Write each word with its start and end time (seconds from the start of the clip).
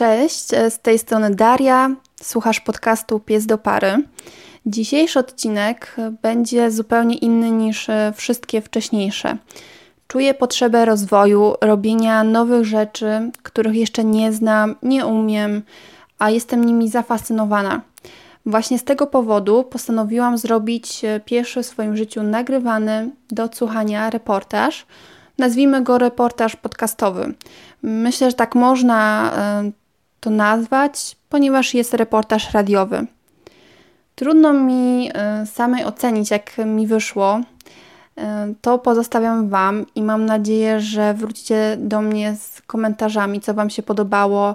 Cześć, 0.00 0.48
z 0.48 0.78
tej 0.78 0.98
strony 0.98 1.34
Daria, 1.34 1.90
słuchasz 2.22 2.60
podcastu 2.60 3.20
Pies 3.20 3.46
do 3.46 3.58
Pary. 3.58 4.02
Dzisiejszy 4.66 5.18
odcinek 5.18 5.96
będzie 6.22 6.70
zupełnie 6.70 7.16
inny 7.16 7.50
niż 7.50 7.86
wszystkie 8.14 8.60
wcześniejsze. 8.60 9.36
Czuję 10.06 10.34
potrzebę 10.34 10.84
rozwoju, 10.84 11.54
robienia 11.60 12.24
nowych 12.24 12.64
rzeczy, 12.64 13.30
których 13.42 13.74
jeszcze 13.74 14.04
nie 14.04 14.32
znam, 14.32 14.74
nie 14.82 15.06
umiem, 15.06 15.62
a 16.18 16.30
jestem 16.30 16.64
nimi 16.64 16.88
zafascynowana. 16.88 17.80
Właśnie 18.46 18.78
z 18.78 18.84
tego 18.84 19.06
powodu 19.06 19.64
postanowiłam 19.64 20.38
zrobić 20.38 21.02
pierwszy 21.24 21.62
w 21.62 21.66
swoim 21.66 21.96
życiu 21.96 22.22
nagrywany 22.22 23.10
do 23.30 23.44
odsłuchania 23.44 24.10
reportaż. 24.10 24.86
Nazwijmy 25.38 25.82
go 25.82 25.98
reportaż 25.98 26.56
podcastowy. 26.56 27.34
Myślę, 27.82 28.30
że 28.30 28.36
tak 28.36 28.54
można 28.54 29.30
e, 29.36 29.79
to 30.20 30.30
nazwać, 30.30 31.16
ponieważ 31.28 31.74
jest 31.74 31.94
reportaż 31.94 32.52
radiowy. 32.52 33.06
Trudno 34.14 34.52
mi 34.52 35.10
e, 35.14 35.46
samej 35.46 35.84
ocenić, 35.84 36.30
jak 36.30 36.58
mi 36.66 36.86
wyszło. 36.86 37.40
E, 38.18 38.54
to 38.60 38.78
pozostawiam 38.78 39.48
Wam 39.48 39.86
i 39.94 40.02
mam 40.02 40.26
nadzieję, 40.26 40.80
że 40.80 41.14
wrócicie 41.14 41.76
do 41.78 42.00
mnie 42.00 42.36
z 42.36 42.62
komentarzami, 42.62 43.40
co 43.40 43.54
Wam 43.54 43.70
się 43.70 43.82
podobało 43.82 44.54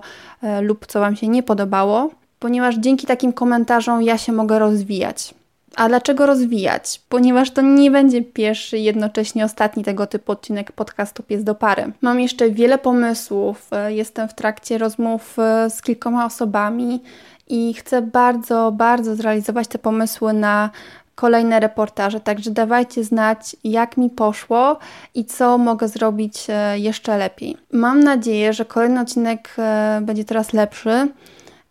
lub 0.61 0.85
co 0.85 0.99
Wam 0.99 1.15
się 1.15 1.27
nie 1.27 1.43
podobało, 1.43 2.09
ponieważ 2.39 2.75
dzięki 2.75 3.07
takim 3.07 3.34
komentarzom 3.34 4.03
ja 4.03 4.17
się 4.17 4.31
mogę 4.31 4.59
rozwijać. 4.59 5.34
A 5.75 5.88
dlaczego 5.88 6.25
rozwijać? 6.25 7.02
Ponieważ 7.09 7.52
to 7.52 7.61
nie 7.61 7.91
będzie 7.91 8.21
pierwszy, 8.21 8.77
jednocześnie 8.77 9.45
ostatni 9.45 9.84
tego 9.84 10.07
typu 10.07 10.31
odcinek 10.31 10.71
podcastu 10.71 11.23
Pies 11.23 11.43
do 11.43 11.55
Pary. 11.55 11.91
Mam 12.01 12.20
jeszcze 12.20 12.49
wiele 12.49 12.77
pomysłów, 12.77 13.67
e, 13.71 13.93
jestem 13.93 14.29
w 14.29 14.34
trakcie 14.34 14.77
rozmów 14.77 15.39
e, 15.39 15.70
z 15.70 15.81
kilkoma 15.81 16.25
osobami 16.25 17.01
i 17.48 17.73
chcę 17.73 18.01
bardzo, 18.01 18.71
bardzo 18.71 19.15
zrealizować 19.15 19.68
te 19.68 19.79
pomysły 19.79 20.34
na 20.34 20.70
kolejne 21.15 21.59
reportaże, 21.59 22.20
także 22.20 22.51
dawajcie 22.51 23.03
znać, 23.03 23.55
jak 23.63 23.98
mi 23.98 24.09
poszło 24.09 24.77
i 25.15 25.26
co 25.26 25.57
mogę 25.57 25.87
zrobić 25.87 26.48
e, 26.49 26.79
jeszcze 26.79 27.18
lepiej. 27.18 27.57
Mam 27.71 28.03
nadzieję, 28.03 28.53
że 28.53 28.65
kolejny 28.65 28.99
odcinek 28.99 29.55
będzie 30.01 30.26
teraz 30.26 30.53
lepszy, 30.53 31.07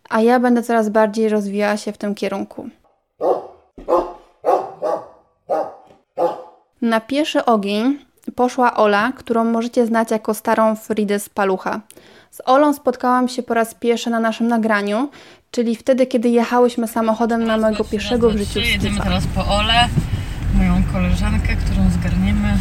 a 0.08 0.20
ja 0.20 0.40
będę 0.40 0.62
coraz 0.62 0.88
bardziej 0.88 1.28
rozwijała 1.28 1.76
się 1.76 1.92
w 1.92 1.98
tym 1.98 2.14
kierunku. 2.14 2.70
Na 6.84 7.00
pierwszy 7.00 7.44
ogień 7.44 7.98
poszła 8.36 8.76
Ola, 8.76 9.12
którą 9.12 9.44
możecie 9.44 9.86
znać 9.86 10.10
jako 10.10 10.34
starą 10.34 10.76
Fridę 10.76 11.18
z 11.18 11.28
Palucha. 11.28 11.80
Z 12.30 12.40
Olą 12.44 12.72
spotkałam 12.72 13.28
się 13.28 13.42
po 13.42 13.54
raz 13.54 13.74
pierwszy 13.74 14.10
na 14.10 14.20
naszym 14.20 14.48
nagraniu, 14.48 15.08
czyli 15.50 15.76
wtedy, 15.76 16.06
kiedy 16.06 16.28
jechałyśmy 16.28 16.88
samochodem 16.88 17.44
na 17.44 17.58
mojego 17.58 17.84
pierwszego 17.84 18.30
w 18.30 18.36
życiu 18.36 18.58
Jedziemy 18.58 19.00
teraz 19.00 19.24
po 19.34 19.46
Olę, 19.46 19.88
moją 20.54 20.82
koleżankę, 20.92 21.56
którą 21.56 21.90
zgarniemy. 21.90 22.58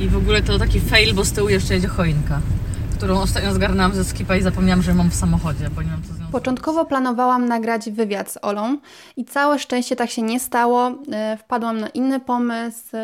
I 0.00 0.08
w 0.08 0.16
ogóle 0.16 0.42
to 0.42 0.58
taki 0.58 0.80
fail, 0.80 1.14
bo 1.14 1.24
z 1.24 1.32
tyłu 1.32 1.48
jeszcze 1.48 1.74
jedzie 1.74 1.88
choinka, 1.88 2.40
którą 2.96 3.20
ostatnio 3.20 3.52
zgarnęłam 3.52 3.94
ze 3.94 4.04
skipa 4.04 4.36
i 4.36 4.42
zapomniałam, 4.42 4.82
że 4.82 4.94
mam 4.94 5.10
w 5.10 5.14
samochodzie, 5.14 5.70
bo 5.70 5.82
nie 5.82 5.90
mam 5.90 6.02
co 6.02 6.14
z 6.14 6.20
nią 6.20 6.26
Początkowo 6.32 6.84
planowałam 6.84 7.48
nagrać 7.48 7.90
wywiad 7.90 8.30
z 8.30 8.38
Olą 8.42 8.78
i 9.16 9.24
całe 9.24 9.58
szczęście 9.58 9.96
tak 9.96 10.10
się 10.10 10.22
nie 10.22 10.40
stało. 10.40 10.90
E, 11.12 11.36
wpadłam 11.36 11.80
na 11.80 11.88
inny 11.88 12.20
pomysł, 12.20 12.96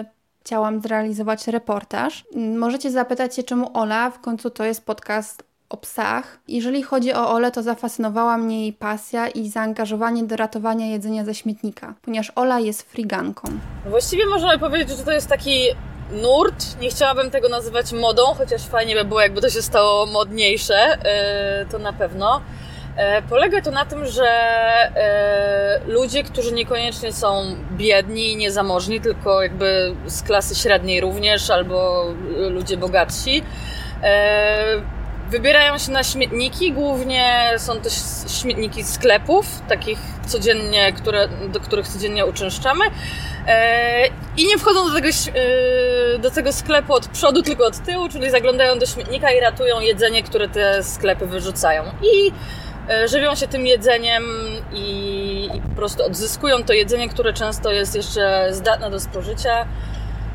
chciałam 0.45 0.81
zrealizować 0.81 1.48
reportaż. 1.48 2.25
Możecie 2.37 2.91
zapytać 2.91 3.37
się, 3.37 3.43
czemu 3.43 3.71
Ola, 3.75 4.11
w 4.11 4.21
końcu 4.21 4.51
to 4.51 4.65
jest 4.65 4.87
podcast 4.87 5.43
o 5.69 5.77
psach. 5.77 6.39
Jeżeli 6.48 6.83
chodzi 6.83 7.12
o 7.12 7.31
Olę, 7.31 7.51
to 7.51 7.62
zafascynowała 7.62 8.39
mnie 8.39 8.61
jej 8.61 8.73
pasja 8.73 9.29
i 9.29 9.48
zaangażowanie 9.48 10.25
do 10.25 10.37
ratowania 10.37 10.87
jedzenia 10.87 11.25
ze 11.25 11.35
śmietnika, 11.35 11.95
ponieważ 12.03 12.33
Ola 12.35 12.61
jest 12.61 12.83
friganką. 12.83 13.48
Właściwie 13.87 14.27
można 14.27 14.59
powiedzieć, 14.59 14.98
że 14.98 15.05
to 15.05 15.13
jest 15.13 15.29
taki 15.29 15.67
nurt. 16.23 16.80
Nie 16.80 16.91
chciałabym 16.91 17.30
tego 17.30 17.48
nazywać 17.48 17.92
modą, 17.92 18.23
chociaż 18.23 18.67
fajnie 18.67 18.95
by 18.95 19.05
było, 19.05 19.20
jakby 19.20 19.41
to 19.41 19.51
się 19.51 19.63
stało 19.63 20.07
modniejsze, 20.07 20.98
yy, 21.61 21.67
to 21.70 21.79
na 21.79 21.92
pewno. 21.92 22.41
E, 22.97 23.23
polega 23.23 23.61
to 23.63 23.70
na 23.70 23.85
tym, 23.85 24.07
że 24.07 24.29
e, 24.29 25.80
ludzie, 25.86 26.23
którzy 26.25 26.53
niekoniecznie 26.53 27.13
są 27.13 27.57
biedni 27.73 28.33
i 28.33 28.36
niezamożni, 28.36 29.01
tylko 29.01 29.42
jakby 29.42 29.95
z 30.07 30.23
klasy 30.23 30.55
średniej 30.55 31.01
również, 31.01 31.51
albo 31.51 32.07
ludzie 32.51 32.77
bogatsi, 32.77 33.42
e, 34.03 34.83
wybierają 35.30 35.79
się 35.79 35.92
na 35.92 36.03
śmietniki. 36.03 36.73
Głównie 36.73 37.53
są 37.57 37.73
to 37.80 37.89
śmietniki 38.41 38.85
sklepów, 38.85 39.47
takich 39.69 39.98
codziennie, 40.27 40.92
które, 40.92 41.29
do 41.29 41.61
których 41.61 41.89
codziennie 41.89 42.27
uczęszczamy. 42.27 42.85
I 44.36 44.47
nie 44.47 44.59
wchodzą 44.59 44.89
do 44.89 44.95
tego, 44.95 45.09
do 46.19 46.30
tego 46.30 46.53
sklepu 46.53 46.95
od 46.95 47.09
przodu, 47.09 47.42
tylko 47.42 47.67
od 47.67 47.79
tyłu, 47.79 48.09
czyli 48.09 48.30
zaglądają 48.30 48.79
do 48.79 48.86
śmietnika 48.86 49.30
i 49.30 49.41
ratują 49.41 49.80
jedzenie, 49.80 50.23
które 50.23 50.48
te 50.48 50.83
sklepy 50.83 51.27
wyrzucają. 51.27 51.83
I 52.03 52.33
E, 52.33 52.72
żywią 53.07 53.35
się 53.35 53.48
tym 53.48 53.67
jedzeniem 53.67 54.25
i, 54.73 55.48
i, 55.55 55.61
po 55.61 55.77
prostu 55.77 56.05
odzyskują 56.05 56.63
to 56.64 56.73
jedzenie, 56.73 57.08
które 57.08 57.33
często 57.33 57.73
jest 57.73 57.95
jeszcze 57.95 58.48
zdatne 58.51 58.91
do 58.91 59.01
spożycia. 59.01 59.67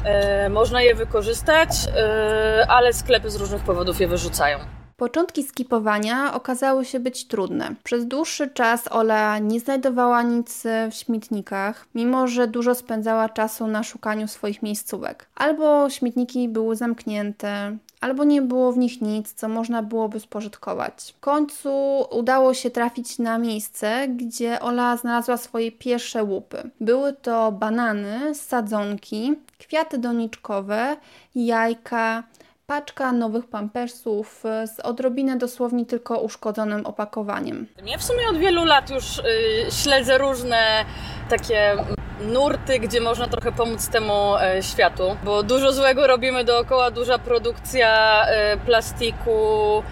E, 0.03 0.49
można 0.49 0.81
je 0.81 0.95
wykorzystać, 0.95 1.69
e, 1.97 2.65
ale 2.69 2.93
sklepy 2.93 3.29
z 3.29 3.35
różnych 3.35 3.61
powodów 3.61 4.01
je 4.01 4.07
wyrzucają. 4.07 4.59
Początki 4.97 5.43
skipowania 5.43 6.33
okazały 6.33 6.85
się 6.85 6.99
być 6.99 7.27
trudne. 7.27 7.75
Przez 7.83 8.05
dłuższy 8.05 8.49
czas 8.49 8.91
Ola 8.91 9.39
nie 9.39 9.59
znajdowała 9.59 10.21
nic 10.21 10.63
w 10.91 10.95
śmietnikach, 10.95 11.87
mimo 11.95 12.27
że 12.27 12.47
dużo 12.47 12.75
spędzała 12.75 13.29
czasu 13.29 13.67
na 13.67 13.83
szukaniu 13.83 14.27
swoich 14.27 14.63
miejscówek. 14.63 15.27
Albo 15.35 15.89
śmietniki 15.89 16.49
były 16.49 16.75
zamknięte, 16.75 17.77
albo 18.01 18.23
nie 18.23 18.41
było 18.41 18.71
w 18.71 18.77
nich 18.77 19.01
nic, 19.01 19.33
co 19.33 19.47
można 19.47 19.83
byłoby 19.83 20.19
spożytkować. 20.19 21.13
W 21.17 21.19
końcu 21.19 21.71
udało 22.11 22.53
się 22.53 22.69
trafić 22.69 23.19
na 23.19 23.37
miejsce, 23.37 24.07
gdzie 24.07 24.59
Ola 24.59 24.97
znalazła 24.97 25.37
swoje 25.37 25.71
pierwsze 25.71 26.23
łupy. 26.23 26.69
Były 26.79 27.13
to 27.13 27.51
banany, 27.51 28.35
sadzonki, 28.35 29.33
kwiaty 29.57 29.97
doniczkowe, 29.97 30.97
jajka, 31.35 32.23
paczka 32.67 33.11
nowych 33.11 33.45
pampersów 33.45 34.43
z 34.75 34.79
odrobinę 34.79 35.37
dosłownie 35.37 35.85
tylko 35.85 36.19
uszkodzonym 36.19 36.85
opakowaniem. 36.85 37.67
Ja 37.85 37.97
w 37.97 38.03
sumie 38.03 38.29
od 38.29 38.37
wielu 38.37 38.65
lat 38.65 38.89
już 38.89 39.17
yy, 39.17 39.71
śledzę 39.71 40.17
różne 40.17 40.85
takie 41.29 41.77
nurty, 42.19 42.79
gdzie 42.79 43.01
można 43.01 43.27
trochę 43.27 43.51
pomóc 43.51 43.89
temu 43.89 44.37
e, 44.37 44.63
światu, 44.63 45.17
bo 45.23 45.43
dużo 45.43 45.73
złego 45.73 46.07
robimy 46.07 46.43
dookoła, 46.43 46.91
duża 46.91 47.17
produkcja 47.17 48.21
e, 48.25 48.57
plastiku, 48.57 49.83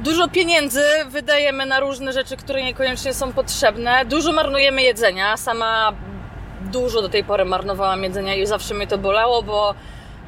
dużo 0.00 0.28
pieniędzy 0.28 0.84
wydajemy 1.08 1.66
na 1.66 1.80
różne 1.80 2.12
rzeczy, 2.12 2.36
które 2.36 2.62
niekoniecznie 2.62 3.14
są 3.14 3.32
potrzebne, 3.32 4.04
dużo 4.04 4.32
marnujemy 4.32 4.82
jedzenia. 4.82 5.36
Sama 5.36 5.92
dużo 6.60 7.02
do 7.02 7.08
tej 7.08 7.24
pory 7.24 7.44
marnowałam 7.44 8.02
jedzenia 8.02 8.34
i 8.34 8.46
zawsze 8.46 8.74
mnie 8.74 8.86
to 8.86 8.98
bolało, 8.98 9.42
bo 9.42 9.74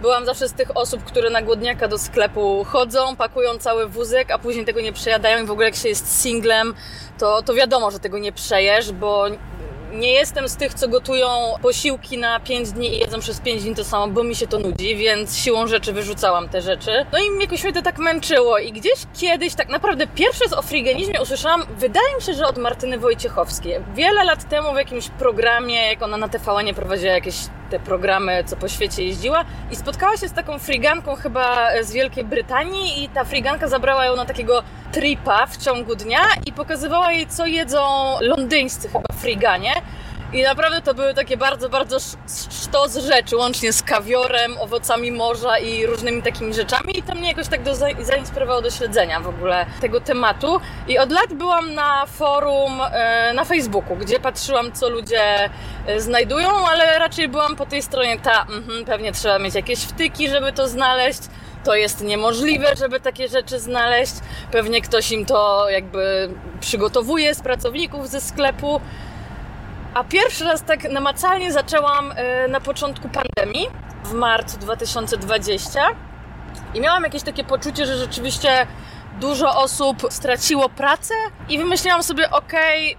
byłam 0.00 0.26
zawsze 0.26 0.48
z 0.48 0.52
tych 0.52 0.76
osób, 0.76 1.04
które 1.04 1.30
na 1.30 1.42
głodniaka 1.42 1.88
do 1.88 1.98
sklepu 1.98 2.64
chodzą, 2.64 3.16
pakują 3.16 3.58
cały 3.58 3.88
wózek, 3.88 4.30
a 4.30 4.38
później 4.38 4.64
tego 4.64 4.80
nie 4.80 4.92
przejadają 4.92 5.44
i 5.44 5.46
w 5.46 5.50
ogóle 5.50 5.66
jak 5.66 5.76
się 5.76 5.88
jest 5.88 6.20
singlem, 6.22 6.74
to, 7.18 7.42
to 7.42 7.54
wiadomo, 7.54 7.90
że 7.90 7.98
tego 7.98 8.18
nie 8.18 8.32
przejesz, 8.32 8.92
bo 8.92 9.24
nie 9.92 10.12
jestem 10.12 10.48
z 10.48 10.56
tych, 10.56 10.74
co 10.74 10.88
gotują 10.88 11.28
posiłki 11.62 12.18
na 12.18 12.40
5 12.40 12.72
dni 12.72 12.94
i 12.94 12.98
jedzą 12.98 13.20
przez 13.20 13.40
5 13.40 13.62
dni 13.62 13.74
to 13.74 13.84
samo, 13.84 14.08
bo 14.08 14.22
mi 14.22 14.34
się 14.34 14.46
to 14.46 14.58
nudzi, 14.58 14.96
więc 14.96 15.36
siłą 15.36 15.66
rzeczy 15.66 15.92
wyrzucałam 15.92 16.48
te 16.48 16.62
rzeczy. 16.62 17.06
No 17.12 17.18
i 17.18 17.40
jakoś 17.40 17.64
mnie 17.64 17.72
to 17.72 17.82
tak 17.82 17.98
męczyło 17.98 18.58
i 18.58 18.72
gdzieś 18.72 18.94
kiedyś 19.20 19.54
tak 19.54 19.68
naprawdę 19.68 20.06
pierwsze 20.06 20.48
z 20.48 20.52
o 20.52 20.62
usłyszałam, 21.22 21.64
wydaje 21.76 22.16
mi 22.16 22.22
się, 22.22 22.34
że 22.34 22.46
od 22.46 22.58
Martyny 22.58 22.98
Wojciechowskiej. 22.98 23.80
Wiele 23.94 24.24
lat 24.24 24.48
temu 24.48 24.72
w 24.72 24.76
jakimś 24.76 25.08
programie, 25.08 25.88
jak 25.88 26.02
ona 26.02 26.16
na 26.16 26.28
TVN 26.28 26.74
prowadziła 26.74 27.12
jakieś 27.12 27.36
te 27.70 27.80
programy, 27.80 28.44
co 28.46 28.56
po 28.56 28.68
świecie 28.68 29.04
jeździła 29.04 29.44
i 29.70 29.76
spotkała 29.76 30.16
się 30.16 30.28
z 30.28 30.32
taką 30.32 30.58
friganką 30.58 31.16
chyba 31.16 31.70
z 31.82 31.92
Wielkiej 31.92 32.24
Brytanii 32.24 33.04
i 33.04 33.08
ta 33.08 33.24
friganka 33.24 33.68
zabrała 33.68 34.04
ją 34.04 34.16
na 34.16 34.24
takiego 34.24 34.62
tripa 34.92 35.46
w 35.46 35.56
ciągu 35.56 35.94
dnia 35.94 36.22
i 36.46 36.52
pokazywała 36.52 37.12
jej, 37.12 37.26
co 37.26 37.46
jedzą 37.46 37.80
londyńscy 38.20 38.88
chyba 38.88 39.14
friganie. 39.20 39.72
I 40.32 40.42
naprawdę 40.42 40.82
to 40.82 40.94
były 40.94 41.14
takie 41.14 41.36
bardzo, 41.36 41.68
bardzo 41.68 41.96
sztos 42.62 42.96
rzeczy, 42.96 43.36
łącznie 43.36 43.72
z 43.72 43.82
kawiorem, 43.82 44.58
owocami 44.58 45.12
morza 45.12 45.58
i 45.58 45.86
różnymi 45.86 46.22
takimi 46.22 46.54
rzeczami. 46.54 46.98
I 46.98 47.02
to 47.02 47.14
mnie 47.14 47.28
jakoś 47.28 47.48
tak 47.48 47.62
do, 47.62 47.74
zainspirowało 48.00 48.62
do 48.62 48.70
śledzenia 48.70 49.20
w 49.20 49.28
ogóle 49.28 49.66
tego 49.80 50.00
tematu. 50.00 50.60
I 50.88 50.98
od 50.98 51.12
lat 51.12 51.34
byłam 51.34 51.74
na 51.74 52.06
forum 52.06 52.80
e, 52.92 53.32
na 53.34 53.44
Facebooku, 53.44 53.96
gdzie 53.96 54.20
patrzyłam, 54.20 54.72
co 54.72 54.88
ludzie 54.88 55.50
e, 55.86 56.00
znajdują, 56.00 56.48
ale 56.68 56.98
raczej 56.98 57.28
byłam 57.28 57.56
po 57.56 57.66
tej 57.66 57.82
stronie 57.82 58.18
ta, 58.18 58.42
mm, 58.42 58.84
pewnie 58.84 59.12
trzeba 59.12 59.38
mieć 59.38 59.54
jakieś 59.54 59.78
wtyki, 59.78 60.28
żeby 60.28 60.52
to 60.52 60.68
znaleźć 60.68 61.20
to 61.64 61.74
jest 61.74 62.04
niemożliwe, 62.04 62.66
żeby 62.78 63.00
takie 63.00 63.28
rzeczy 63.28 63.60
znaleźć. 63.60 64.12
Pewnie 64.52 64.82
ktoś 64.82 65.12
im 65.12 65.26
to 65.26 65.66
jakby 65.70 66.30
przygotowuje 66.60 67.34
z 67.34 67.40
pracowników 67.40 68.08
ze 68.08 68.20
sklepu. 68.20 68.80
A 69.94 70.04
pierwszy 70.04 70.44
raz 70.44 70.62
tak 70.62 70.92
namacalnie 70.92 71.52
zaczęłam 71.52 72.12
e, 72.16 72.48
na 72.48 72.60
początku 72.60 73.08
pandemii, 73.08 73.68
w 74.04 74.12
marcu 74.12 74.58
2020. 74.58 75.86
I 76.74 76.80
miałam 76.80 77.02
jakieś 77.02 77.22
takie 77.22 77.44
poczucie, 77.44 77.86
że 77.86 77.96
rzeczywiście 77.96 78.66
dużo 79.20 79.56
osób 79.56 79.96
straciło 80.10 80.68
pracę 80.68 81.14
i 81.48 81.58
wymyśliłam 81.58 82.02
sobie, 82.02 82.30
ok, 82.30 82.52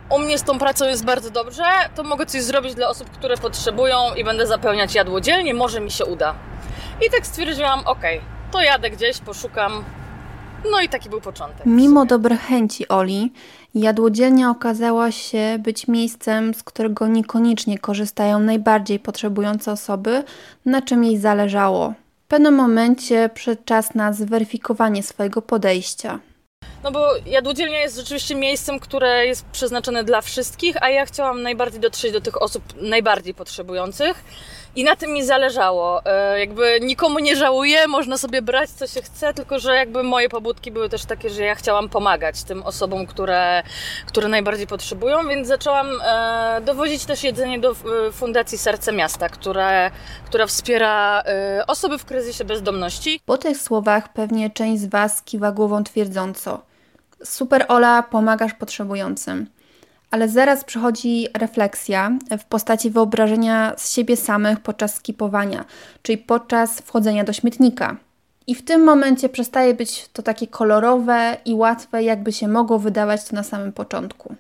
u 0.09 0.19
mnie 0.19 0.38
z 0.38 0.44
tą 0.44 0.59
pracą 0.59 0.85
jest 0.85 1.05
bardzo 1.05 1.29
dobrze, 1.29 1.63
to 1.95 2.03
mogę 2.03 2.25
coś 2.25 2.41
zrobić 2.41 2.75
dla 2.75 2.88
osób, 2.88 3.09
które 3.09 3.38
potrzebują 3.38 4.13
i 4.17 4.23
będę 4.23 4.47
zapełniać 4.47 4.95
jadłodzielnie, 4.95 5.53
może 5.53 5.81
mi 5.81 5.91
się 5.91 6.05
uda. 6.05 6.35
I 7.07 7.09
tak 7.09 7.25
stwierdziłam, 7.25 7.81
ok, 7.85 8.03
to 8.51 8.62
jadę 8.62 8.90
gdzieś, 8.90 9.19
poszukam. 9.19 9.84
No 10.72 10.81
i 10.81 10.90
taki 10.90 11.10
był 11.10 11.22
początek. 11.22 11.66
Mimo 11.66 12.06
dobrych 12.06 12.42
chęci 12.42 12.88
Oli, 12.88 13.34
jadłodzielnia 13.75 14.50
okazała 14.50 15.12
się 15.12 15.57
być 15.60 15.88
miejscem, 15.88 16.54
z 16.54 16.63
którego 16.63 17.07
niekoniecznie 17.07 17.78
korzystają 17.78 18.40
najbardziej 18.40 19.00
potrzebujące 19.00 19.72
osoby, 19.72 20.24
na 20.66 20.81
czym 20.81 21.04
jej 21.04 21.18
zależało. 21.18 21.94
W 22.25 22.28
pewnym 22.28 22.56
momencie 22.56 23.30
przyszedł 23.34 23.62
czas 23.66 23.96
na 23.96 24.13
zweryfikowanie 24.13 25.04
swojego 25.04 25.42
podejścia. 25.42 26.19
No 26.83 26.91
bo 26.91 27.07
jadłodzielnia 27.25 27.79
jest 27.79 27.97
rzeczywiście 27.97 28.35
miejscem, 28.35 28.79
które 28.79 29.25
jest 29.25 29.45
przeznaczone 29.45 30.03
dla 30.03 30.21
wszystkich, 30.21 30.83
a 30.83 30.89
ja 30.89 31.05
chciałam 31.05 31.41
najbardziej 31.41 31.79
dotrzeć 31.79 32.13
do 32.13 32.21
tych 32.21 32.41
osób 32.41 32.63
najbardziej 32.81 33.33
potrzebujących. 33.33 34.23
I 34.75 34.83
na 34.83 34.95
tym 34.95 35.11
mi 35.11 35.23
zależało. 35.23 36.05
E, 36.05 36.39
jakby 36.39 36.79
nikomu 36.81 37.19
nie 37.19 37.35
żałuję, 37.35 37.87
można 37.87 38.17
sobie 38.17 38.41
brać 38.41 38.69
co 38.69 38.87
się 38.87 39.01
chce, 39.01 39.33
tylko 39.33 39.59
że 39.59 39.75
jakby 39.75 40.03
moje 40.03 40.29
pobudki 40.29 40.71
były 40.71 40.89
też 40.89 41.05
takie, 41.05 41.29
że 41.29 41.43
ja 41.43 41.55
chciałam 41.55 41.89
pomagać 41.89 42.43
tym 42.43 42.63
osobom, 42.63 43.05
które, 43.05 43.63
które 44.07 44.27
najbardziej 44.27 44.67
potrzebują, 44.67 45.27
więc 45.27 45.47
zaczęłam 45.47 45.87
e, 46.01 46.61
dowozić 46.65 47.05
też 47.05 47.23
jedzenie 47.23 47.59
do 47.59 47.71
e, 47.71 47.75
Fundacji 48.11 48.57
Serce 48.57 48.91
Miasta, 48.91 49.29
które, 49.29 49.91
która 50.25 50.45
wspiera 50.45 51.23
osoby 51.67 51.97
w 51.97 52.05
kryzysie 52.05 52.45
bezdomności. 52.45 53.19
Po 53.25 53.37
tych 53.37 53.57
słowach 53.57 54.13
pewnie 54.13 54.49
część 54.49 54.81
z 54.81 54.85
Was 54.85 55.21
kiwa 55.21 55.51
głową 55.51 55.83
twierdząco. 55.83 56.69
Super 57.24 57.66
Ola, 57.68 58.04
pomagasz 58.04 58.54
potrzebującym. 58.54 59.48
Ale 60.12 60.30
zaraz 60.30 60.63
przychodzi 60.63 61.27
refleksja 61.33 62.12
w 62.39 62.45
postaci 62.45 62.89
wyobrażenia 62.89 63.74
z 63.77 63.94
siebie 63.94 64.18
samych 64.18 64.60
podczas 64.60 64.95
skipowania, 64.95 65.66
czyli 66.01 66.18
podczas 66.18 66.80
wchodzenia 66.80 67.24
do 67.24 67.33
śmietnika. 67.33 67.95
I 68.48 68.56
w 68.56 68.66
tym 68.66 68.83
momencie 68.83 69.30
przestaje 69.30 69.74
być 69.74 70.10
to 70.13 70.21
takie 70.21 70.48
kolorowe 70.48 71.38
i 71.45 71.54
łatwe, 71.54 72.04
jakby 72.04 72.33
się 72.33 72.48
mogło 72.48 72.80
wydawać 72.80 73.24
to 73.24 73.36
na 73.36 73.44
samym 73.44 73.74
początku. 73.74 74.36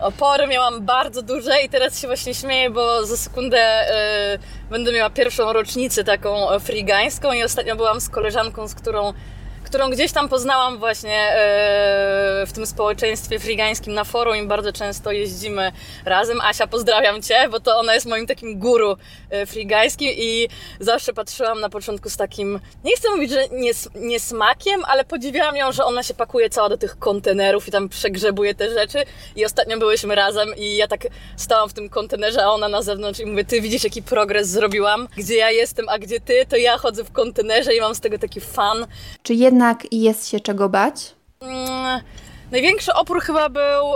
Opory 0.00 0.46
miałam 0.46 0.80
bardzo 0.80 1.22
duże 1.22 1.62
i 1.66 1.68
teraz 1.68 2.00
się 2.00 2.06
właśnie 2.06 2.34
śmieję, 2.34 2.70
bo 2.70 3.06
za 3.06 3.16
sekundę 3.16 3.84
yy, 4.32 4.68
będę 4.70 4.92
miała 4.92 5.10
pierwszą 5.10 5.52
rocznicę 5.52 6.04
taką 6.04 6.58
frigańską 6.60 7.32
i 7.32 7.42
ostatnio 7.42 7.76
byłam 7.76 8.00
z 8.00 8.08
koleżanką, 8.08 8.68
z 8.68 8.74
którą 8.74 9.12
którą 9.70 9.90
gdzieś 9.90 10.12
tam 10.12 10.28
poznałam 10.28 10.78
właśnie 10.78 11.18
e, 11.32 12.46
w 12.46 12.52
tym 12.52 12.66
społeczeństwie 12.66 13.38
frigańskim 13.38 13.94
na 13.94 14.04
forum 14.04 14.36
i 14.36 14.42
bardzo 14.42 14.72
często 14.72 15.12
jeździmy 15.12 15.72
razem. 16.04 16.40
Asia, 16.40 16.66
pozdrawiam 16.66 17.22
Cię, 17.22 17.48
bo 17.50 17.60
to 17.60 17.78
ona 17.78 17.94
jest 17.94 18.06
moim 18.06 18.26
takim 18.26 18.58
guru 18.58 18.96
e, 19.30 19.46
frigańskim 19.46 20.08
i 20.16 20.48
zawsze 20.80 21.12
patrzyłam 21.12 21.60
na 21.60 21.68
początku 21.68 22.10
z 22.10 22.16
takim, 22.16 22.60
nie 22.84 22.96
chcę 22.96 23.10
mówić, 23.10 23.30
że 23.30 23.48
nie, 23.48 23.72
nie 23.94 24.20
smakiem, 24.20 24.84
ale 24.84 25.04
podziwiałam 25.04 25.56
ją, 25.56 25.72
że 25.72 25.84
ona 25.84 26.02
się 26.02 26.14
pakuje 26.14 26.50
cała 26.50 26.68
do 26.68 26.78
tych 26.78 26.98
kontenerów 26.98 27.68
i 27.68 27.70
tam 27.70 27.88
przegrzebuje 27.88 28.54
te 28.54 28.70
rzeczy 28.70 28.98
i 29.36 29.44
ostatnio 29.44 29.78
byłyśmy 29.78 30.14
razem 30.14 30.48
i 30.56 30.76
ja 30.76 30.88
tak 30.88 31.06
stałam 31.36 31.68
w 31.68 31.72
tym 31.72 31.88
kontenerze, 31.88 32.44
a 32.44 32.50
ona 32.50 32.68
na 32.68 32.82
zewnątrz 32.82 33.20
i 33.20 33.26
mówię, 33.26 33.44
Ty 33.44 33.60
widzisz 33.60 33.84
jaki 33.84 34.02
progres 34.02 34.48
zrobiłam, 34.48 35.08
gdzie 35.16 35.36
ja 35.36 35.50
jestem, 35.50 35.88
a 35.88 35.98
gdzie 35.98 36.20
Ty, 36.20 36.46
to 36.48 36.56
ja 36.56 36.78
chodzę 36.78 37.04
w 37.04 37.12
kontenerze 37.12 37.74
i 37.74 37.80
mam 37.80 37.94
z 37.94 38.00
tego 38.00 38.18
taki 38.18 38.40
fan. 38.40 38.86
Czy 39.22 39.34
jedna 39.34 39.59
jednak 39.60 39.92
jest 39.92 40.28
się 40.28 40.40
czego 40.40 40.68
bać? 40.68 41.14
Największy 42.50 42.92
opór 42.92 43.20
chyba 43.20 43.48
był 43.48 43.86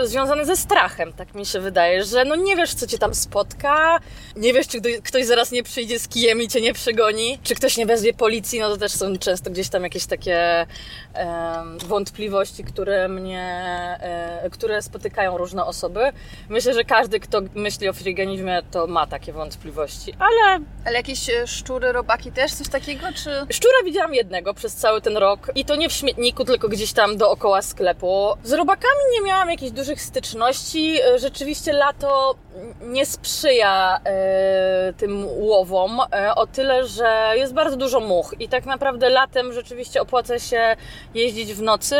yy, 0.00 0.08
związany 0.08 0.44
ze 0.44 0.56
strachem, 0.56 1.12
tak 1.12 1.34
mi 1.34 1.46
się 1.46 1.60
wydaje, 1.60 2.04
że 2.04 2.24
no 2.24 2.36
nie 2.36 2.56
wiesz, 2.56 2.74
co 2.74 2.86
cię 2.86 2.98
tam 2.98 3.14
spotka, 3.14 4.00
nie 4.36 4.52
wiesz, 4.52 4.68
czy 4.68 4.80
ktoś 4.80 5.26
zaraz 5.26 5.52
nie 5.52 5.62
przyjdzie 5.62 5.98
z 5.98 6.08
kijem 6.08 6.42
i 6.42 6.48
cię 6.48 6.60
nie 6.60 6.72
przegoni, 6.72 7.38
czy 7.42 7.54
ktoś 7.54 7.76
nie 7.76 7.86
wezwie 7.86 8.14
policji, 8.14 8.60
no 8.60 8.68
to 8.68 8.76
też 8.76 8.92
są 8.92 9.18
często 9.18 9.50
gdzieś 9.50 9.68
tam 9.68 9.82
jakieś 9.82 10.06
takie 10.06 10.66
yy, 11.14 11.88
wątpliwości, 11.88 12.64
które 12.64 13.08
mnie, 13.08 13.98
yy, 14.42 14.50
które 14.50 14.82
spotykają 14.82 15.38
różne 15.38 15.64
osoby. 15.64 16.00
Myślę, 16.48 16.74
że 16.74 16.84
każdy, 16.84 17.20
kto 17.20 17.40
myśli 17.54 17.88
o 17.88 17.92
friganizmie, 17.92 18.62
to 18.70 18.86
ma 18.86 19.06
takie 19.06 19.32
wątpliwości, 19.32 20.12
ale... 20.18 20.64
Ale 20.84 20.96
jakieś 20.96 21.30
e, 21.30 21.46
szczury, 21.46 21.92
robaki 21.92 22.32
też, 22.32 22.52
coś 22.52 22.68
takiego, 22.68 23.06
czy... 23.14 23.30
Szczura 23.50 23.74
widziałam 23.84 24.14
jednego 24.14 24.54
przez 24.54 24.74
cały 24.74 25.00
ten 25.00 25.16
rok 25.16 25.50
i 25.54 25.64
to 25.64 25.76
nie 25.76 25.88
w 25.88 25.92
śmietniku, 25.92 26.44
tylko 26.44 26.68
gdzieś 26.68 26.92
tam 26.92 27.16
dookoła 27.16 27.59
sklepu. 27.62 28.34
Z 28.44 28.52
robakami 28.52 29.00
nie 29.12 29.26
miałam 29.26 29.50
jakichś 29.50 29.72
dużych 29.72 30.02
styczności. 30.02 30.98
Rzeczywiście 31.16 31.72
lato 31.72 32.34
nie 32.82 33.06
sprzyja 33.06 34.00
e, 34.04 34.92
tym 34.92 35.26
łowom 35.26 36.00
e, 36.12 36.34
o 36.34 36.46
tyle, 36.46 36.86
że 36.86 37.32
jest 37.36 37.54
bardzo 37.54 37.76
dużo 37.76 38.00
much 38.00 38.34
i 38.40 38.48
tak 38.48 38.66
naprawdę 38.66 39.10
latem 39.10 39.52
rzeczywiście 39.52 40.02
opłaca 40.02 40.38
się 40.38 40.76
jeździć 41.14 41.54
w 41.54 41.62
nocy. 41.62 41.96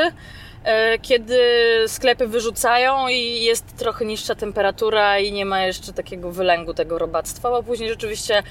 E, 0.64 0.98
kiedy 0.98 1.38
sklepy 1.86 2.26
wyrzucają 2.26 3.08
i 3.08 3.44
jest 3.44 3.76
trochę 3.76 4.04
niższa 4.04 4.34
temperatura 4.34 5.18
i 5.18 5.32
nie 5.32 5.44
ma 5.44 5.62
jeszcze 5.62 5.92
takiego 5.92 6.32
wylęgu 6.32 6.74
tego 6.74 6.98
robactwa, 6.98 7.50
bo 7.50 7.62
później 7.62 7.88
rzeczywiście 7.88 8.42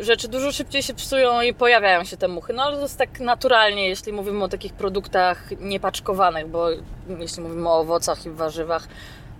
rzeczy 0.00 0.28
dużo 0.28 0.52
szybciej 0.52 0.82
się 0.82 0.94
psują 0.94 1.40
i 1.40 1.54
pojawiają 1.54 2.04
się 2.04 2.16
te 2.16 2.28
muchy. 2.28 2.52
No 2.52 2.62
ale 2.62 2.76
to 2.76 2.82
jest 2.82 2.98
tak 2.98 3.20
naturalnie, 3.20 3.88
jeśli 3.88 4.12
mówimy 4.12 4.44
o 4.44 4.48
takich 4.48 4.72
produktach 4.72 5.50
niepaczkowanych, 5.60 6.48
bo 6.48 6.68
jeśli 7.18 7.42
mówimy 7.42 7.68
o 7.68 7.78
owocach 7.78 8.26
i 8.26 8.30
warzywach, 8.30 8.88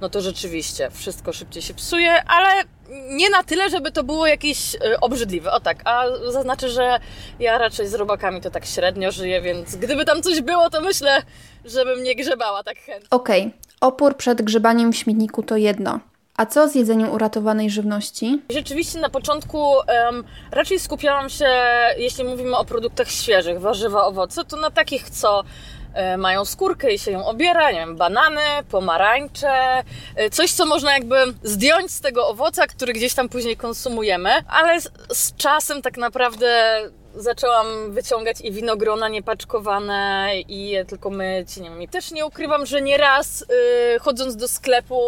no 0.01 0.09
to 0.09 0.21
rzeczywiście 0.21 0.91
wszystko 0.91 1.33
szybciej 1.33 1.63
się 1.63 1.75
psuje, 1.75 2.23
ale 2.27 2.65
nie 3.09 3.31
na 3.31 3.43
tyle, 3.43 3.71
żeby 3.71 3.93
to 3.93 4.05
było 4.05 4.27
jakieś 4.27 4.75
e, 4.75 5.01
obrzydliwe. 5.01 5.53
O 5.53 5.61
tak, 5.61 5.83
a 5.85 6.05
zaznaczę, 6.33 6.69
że 6.69 7.01
ja 7.39 7.59
raczej 7.59 7.89
z 7.89 7.95
robakami 7.95 8.41
to 8.41 8.51
tak 8.51 8.67
średnio 8.67 9.13
żyję, 9.13 9.41
więc 9.41 9.77
gdyby 9.77 10.05
tam 10.05 10.23
coś 10.23 10.41
było, 10.41 10.71
to 10.71 10.81
myślę, 10.81 11.23
żebym 11.65 12.03
nie 12.03 12.15
grzebała 12.15 12.63
tak 12.63 12.79
chętnie. 12.79 13.09
Okej, 13.11 13.41
okay. 13.41 13.53
opór 13.81 14.17
przed 14.17 14.43
grzebaniem 14.43 14.93
w 14.93 14.97
śmietniku 14.97 15.43
to 15.43 15.57
jedno. 15.57 16.01
A 16.37 16.47
co 16.47 16.69
z 16.69 16.75
jedzeniem 16.75 17.11
uratowanej 17.11 17.71
żywności? 17.71 18.43
Rzeczywiście 18.51 18.99
na 19.01 19.09
początku 19.09 19.59
um, 19.59 20.25
raczej 20.51 20.81
skupiałam 20.81 21.29
się, 21.29 21.47
jeśli 21.99 22.25
mówimy 22.25 22.57
o 22.57 22.65
produktach 22.65 23.11
świeżych, 23.11 23.61
warzywa, 23.61 24.05
owoce, 24.05 24.45
to 24.45 24.57
na 24.57 24.71
takich, 24.71 25.11
co 25.11 25.45
mają 26.19 26.45
skórkę 26.45 26.93
i 26.93 26.99
się 26.99 27.11
ją 27.11 27.27
obiera, 27.27 27.71
nie 27.71 27.79
wiem, 27.79 27.97
banany, 27.97 28.41
pomarańcze, 28.71 29.83
e, 30.17 30.31
coś, 30.31 30.53
co 30.53 30.67
można 30.67 30.93
jakby 30.93 31.17
zdjąć 31.43 31.91
z 31.91 32.01
tego 32.01 32.29
owoca, 32.29 32.67
który 32.67 32.93
gdzieś 32.93 33.15
tam 33.15 33.29
później 33.29 33.57
konsumujemy, 33.57 34.31
ale 34.49 34.81
z, 34.81 34.91
z 35.13 35.37
czasem 35.37 35.83
tak 35.83 35.97
naprawdę 35.97 36.81
zaczęłam 37.17 37.93
wyciągać 37.93 38.41
i 38.41 38.53
winogrona 38.53 39.09
niepaczkowane 39.09 40.33
i 40.49 40.69
je 40.69 40.85
tylko 40.85 41.11
myć. 41.11 41.57
Nie 41.57 41.71
wiem. 41.71 41.83
I 41.83 41.89
też 41.89 42.11
nie 42.11 42.27
ukrywam, 42.27 42.67
że 42.67 42.83
nieraz 42.83 43.41
yy, 43.41 43.99
chodząc 43.99 44.37
do 44.37 44.49
sklepu 44.49 45.01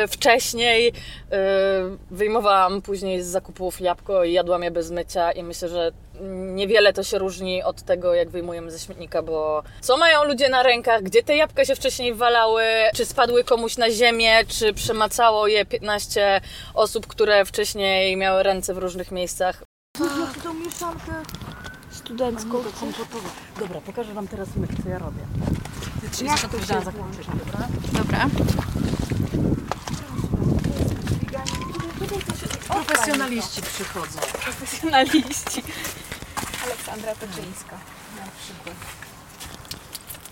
yy, 0.00 0.08
wcześniej 0.08 0.84
yy, 0.84 1.38
wyjmowałam 2.10 2.82
później 2.82 3.22
z 3.22 3.26
zakupów 3.26 3.80
jabłko 3.80 4.24
i 4.24 4.32
jadłam 4.32 4.62
je 4.62 4.70
bez 4.70 4.90
mycia 4.90 5.32
i 5.32 5.42
myślę, 5.42 5.68
że 5.68 5.92
niewiele 6.54 6.92
to 6.92 7.02
się 7.02 7.18
różni 7.18 7.62
od 7.62 7.82
tego, 7.82 8.14
jak 8.14 8.30
wyjmujemy 8.30 8.70
ze 8.70 8.78
śmietnika, 8.78 9.22
bo 9.22 9.62
co 9.80 9.96
mają 9.96 10.24
ludzie 10.24 10.48
na 10.48 10.62
rękach, 10.62 11.02
gdzie 11.02 11.22
te 11.22 11.36
jabłka 11.36 11.64
się 11.64 11.76
wcześniej 11.76 12.14
walały, 12.14 12.62
czy 12.94 13.04
spadły 13.04 13.44
komuś 13.44 13.76
na 13.76 13.90
ziemię, 13.90 14.44
czy 14.48 14.72
przemacało 14.72 15.46
je 15.46 15.64
15 15.66 16.40
osób, 16.74 17.06
które 17.06 17.44
wcześniej 17.44 18.16
miały 18.16 18.42
ręce 18.42 18.74
w 18.74 18.78
różnych 18.78 19.12
miejscach. 19.12 19.62
Masz 20.00 20.42
tą 20.42 20.54
mieszankę 20.54 21.12
studencką. 21.90 22.62
Dobra, 23.58 23.80
pokażę 23.80 24.14
Wam 24.14 24.28
teraz 24.28 24.48
myk, 24.56 24.70
co 24.82 24.88
ja 24.88 24.98
robię. 24.98 25.22
Ja 26.22 26.30
Jak 26.30 26.40
to 26.40 26.58
się 26.60 26.66
zakończyć, 26.66 27.26
dobra? 27.92 28.28
Profesjonaliści 32.68 33.62
przychodzą. 33.62 34.18
Profesjonaliści. 34.20 35.62
Aleksandra 36.64 37.14
Toczyńska 37.14 37.78
na 38.16 38.26
przykład. 38.42 38.76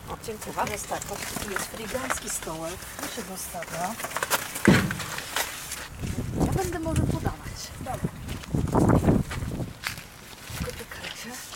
O, 0.08 0.16
dziękuję. 0.26 0.54
Teraz 0.64 0.82
tak, 0.82 1.04
tu 1.44 1.50
jest 1.50 1.64
frigański 1.64 2.30
stołek, 2.30 2.74
tu 3.00 3.16
się 3.16 3.22
zostawia. 3.28 3.94
Ja 6.46 6.52
będę 6.52 6.78
może 6.78 7.02
podawać. 7.02 7.58
Dobra. 7.80 8.08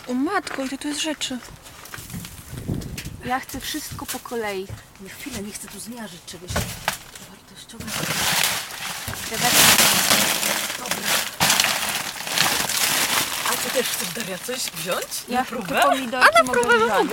O 0.07 0.13
matko, 0.13 0.63
ile 0.63 0.77
tu 0.77 0.87
jest 0.87 1.01
rzeczy. 1.01 1.39
Ja 3.25 3.39
chcę 3.39 3.59
wszystko 3.59 4.05
po 4.05 4.19
kolei. 4.19 4.67
Nie 5.01 5.09
chwilę, 5.09 5.39
nie 5.41 5.51
chcę 5.51 5.67
tu 5.67 5.79
zmiażyć 5.79 6.21
czegoś 6.25 6.51
wartościowego. 7.29 7.91
A 13.49 13.51
ty 13.51 13.69
też 13.73 13.87
chcesz, 13.87 14.09
Daria, 14.15 14.37
coś 14.37 14.59
wziąć? 14.59 15.05
Ja 15.29 15.39
na 15.39 15.45
te 15.45 15.49
próbę? 15.51 15.81
pomidorki 15.81 16.43
mogę 16.45 16.61
wziąć. 16.61 17.11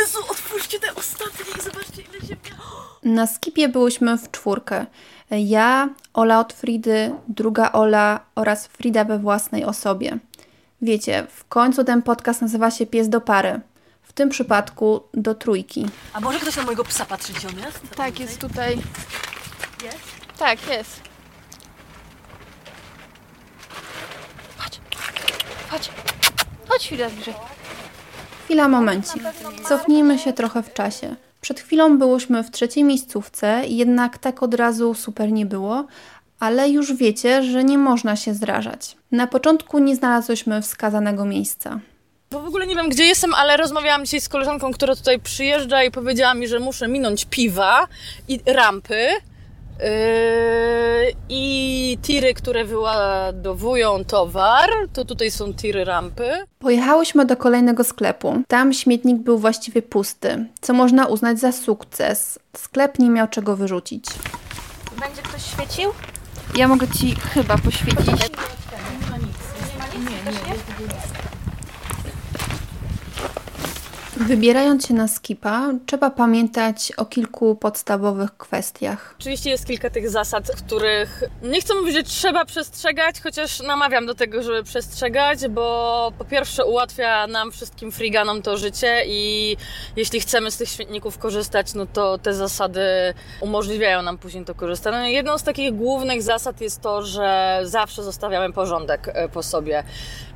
Jezu, 0.00 0.18
otwórzcie 0.30 0.80
te 0.80 0.94
ostatnie 0.94 1.44
i 1.58 1.62
zobaczcie, 1.62 2.02
ile 2.02 2.28
się 2.28 2.36
miało. 2.50 2.98
Na 3.16 3.26
skipie 3.26 3.68
byłyśmy 3.68 4.18
w 4.18 4.30
czwórkę. 4.30 4.86
Ja, 5.30 5.88
Ola 6.14 6.40
od 6.40 6.52
Fridy, 6.52 7.14
druga 7.28 7.72
Ola 7.72 8.20
oraz 8.34 8.66
Frida 8.66 9.04
we 9.04 9.18
własnej 9.18 9.64
osobie. 9.64 10.18
Wiecie, 10.82 11.26
w 11.30 11.44
końcu 11.44 11.84
ten 11.84 12.02
podcast 12.02 12.42
nazywa 12.42 12.70
się 12.70 12.86
Pies 12.86 13.08
do 13.08 13.20
pary. 13.20 13.60
W 14.16 14.18
tym 14.18 14.28
przypadku 14.28 15.00
do 15.14 15.34
trójki. 15.34 15.86
A 16.12 16.20
może 16.20 16.40
ktoś 16.40 16.56
na 16.56 16.62
mojego 16.62 16.84
psa 16.84 17.06
patrzy, 17.06 17.32
gdzie 17.32 17.48
on 17.48 17.58
jest? 17.58 17.80
Tak, 17.96 18.20
jest 18.20 18.40
tutaj. 18.40 18.76
Jest? 19.84 19.98
Tak, 20.38 20.68
jest. 20.68 21.00
Chodź. 24.58 24.80
Chodź. 25.70 25.90
Chodź 26.68 26.86
chwilę 26.86 27.10
bliżej. 27.10 27.34
Chwila, 28.44 28.68
momencik. 28.68 29.22
Cofnijmy 29.68 30.18
się 30.18 30.32
trochę 30.32 30.62
w 30.62 30.72
czasie. 30.72 31.16
Przed 31.40 31.60
chwilą 31.60 31.98
byłyśmy 31.98 32.42
w 32.42 32.50
trzeciej 32.50 32.84
miejscówce, 32.84 33.62
jednak 33.66 34.18
tak 34.18 34.42
od 34.42 34.54
razu 34.54 34.94
super 34.94 35.32
nie 35.32 35.46
było, 35.46 35.86
ale 36.40 36.70
już 36.70 36.94
wiecie, 36.94 37.42
że 37.42 37.64
nie 37.64 37.78
można 37.78 38.16
się 38.16 38.34
zrażać. 38.34 38.96
Na 39.12 39.26
początku 39.26 39.78
nie 39.78 39.96
znalazłyśmy 39.96 40.62
wskazanego 40.62 41.24
miejsca. 41.24 41.80
Bo 42.30 42.40
w 42.40 42.46
ogóle 42.46 42.66
nie 42.66 42.76
wiem, 42.76 42.88
gdzie 42.88 43.04
jestem, 43.04 43.34
ale 43.34 43.56
rozmawiałam 43.56 44.04
dzisiaj 44.04 44.20
z 44.20 44.28
koleżanką, 44.28 44.72
która 44.72 44.96
tutaj 44.96 45.20
przyjeżdża 45.20 45.82
i 45.82 45.90
powiedziała 45.90 46.34
mi, 46.34 46.48
że 46.48 46.60
muszę 46.60 46.88
minąć 46.88 47.24
piwa 47.24 47.88
i 48.28 48.40
rampy. 48.46 49.08
Yy, 49.80 49.86
I 51.28 51.98
tiry, 52.02 52.34
które 52.34 52.64
wyładowują 52.64 54.04
towar, 54.04 54.70
to 54.92 55.04
tutaj 55.04 55.30
są 55.30 55.54
tiry 55.54 55.84
rampy. 55.84 56.30
Pojechałeśmy 56.58 57.26
do 57.26 57.36
kolejnego 57.36 57.84
sklepu. 57.84 58.42
Tam 58.48 58.72
śmietnik 58.72 59.16
był 59.16 59.38
właściwie 59.38 59.82
pusty, 59.82 60.46
co 60.60 60.72
można 60.72 61.06
uznać 61.06 61.38
za 61.40 61.52
sukces. 61.52 62.38
Sklep 62.56 62.98
nie 62.98 63.10
miał 63.10 63.28
czego 63.28 63.56
wyrzucić. 63.56 64.04
Będzie 65.00 65.22
ktoś 65.22 65.42
świecił? 65.42 65.90
Ja 66.56 66.68
mogę 66.68 66.88
Ci 66.88 67.14
chyba 67.14 67.58
poświecić. 67.58 68.30
Wybierając 74.20 74.86
się 74.86 74.94
na 74.94 75.08
skipa, 75.08 75.70
trzeba 75.86 76.10
pamiętać 76.10 76.92
o 76.96 77.04
kilku 77.04 77.56
podstawowych 77.56 78.36
kwestiach. 78.36 79.14
Oczywiście 79.18 79.50
jest 79.50 79.66
kilka 79.66 79.90
tych 79.90 80.10
zasad, 80.10 80.50
których 80.66 81.24
nie 81.42 81.60
chcę 81.60 81.74
mówić, 81.74 81.94
że 81.94 82.02
trzeba 82.02 82.44
przestrzegać, 82.44 83.20
chociaż 83.20 83.60
namawiam 83.60 84.06
do 84.06 84.14
tego, 84.14 84.42
żeby 84.42 84.62
przestrzegać, 84.62 85.48
bo 85.48 86.12
po 86.18 86.24
pierwsze 86.24 86.64
ułatwia 86.64 87.26
nam 87.26 87.52
wszystkim 87.52 87.92
friganom 87.92 88.42
to 88.42 88.56
życie 88.56 89.02
i 89.06 89.56
jeśli 89.96 90.20
chcemy 90.20 90.50
z 90.50 90.56
tych 90.56 90.68
śmietników 90.68 91.18
korzystać, 91.18 91.74
no 91.74 91.86
to 91.86 92.18
te 92.18 92.34
zasady 92.34 92.80
umożliwiają 93.40 94.02
nam 94.02 94.18
później 94.18 94.44
to 94.44 94.54
korzystać. 94.54 94.92
No 94.92 95.06
jedną 95.06 95.38
z 95.38 95.42
takich 95.42 95.74
głównych 95.74 96.22
zasad 96.22 96.60
jest 96.60 96.80
to, 96.80 97.02
że 97.02 97.60
zawsze 97.64 98.02
zostawiamy 98.02 98.52
porządek 98.52 99.10
e, 99.14 99.28
po 99.28 99.42
sobie. 99.42 99.84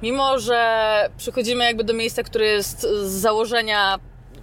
Mimo, 0.02 0.38
że 0.38 1.10
przychodzimy 1.18 1.64
jakby 1.64 1.84
do 1.84 1.92
miejsca, 1.92 2.22
które 2.22 2.46
jest 2.46 2.80
z 2.80 3.10
założenia 3.10 3.69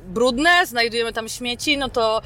brudne, 0.07 0.65
znajdujemy 0.65 1.13
tam 1.13 1.29
śmieci, 1.29 1.77
no 1.77 1.89
to 1.89 2.21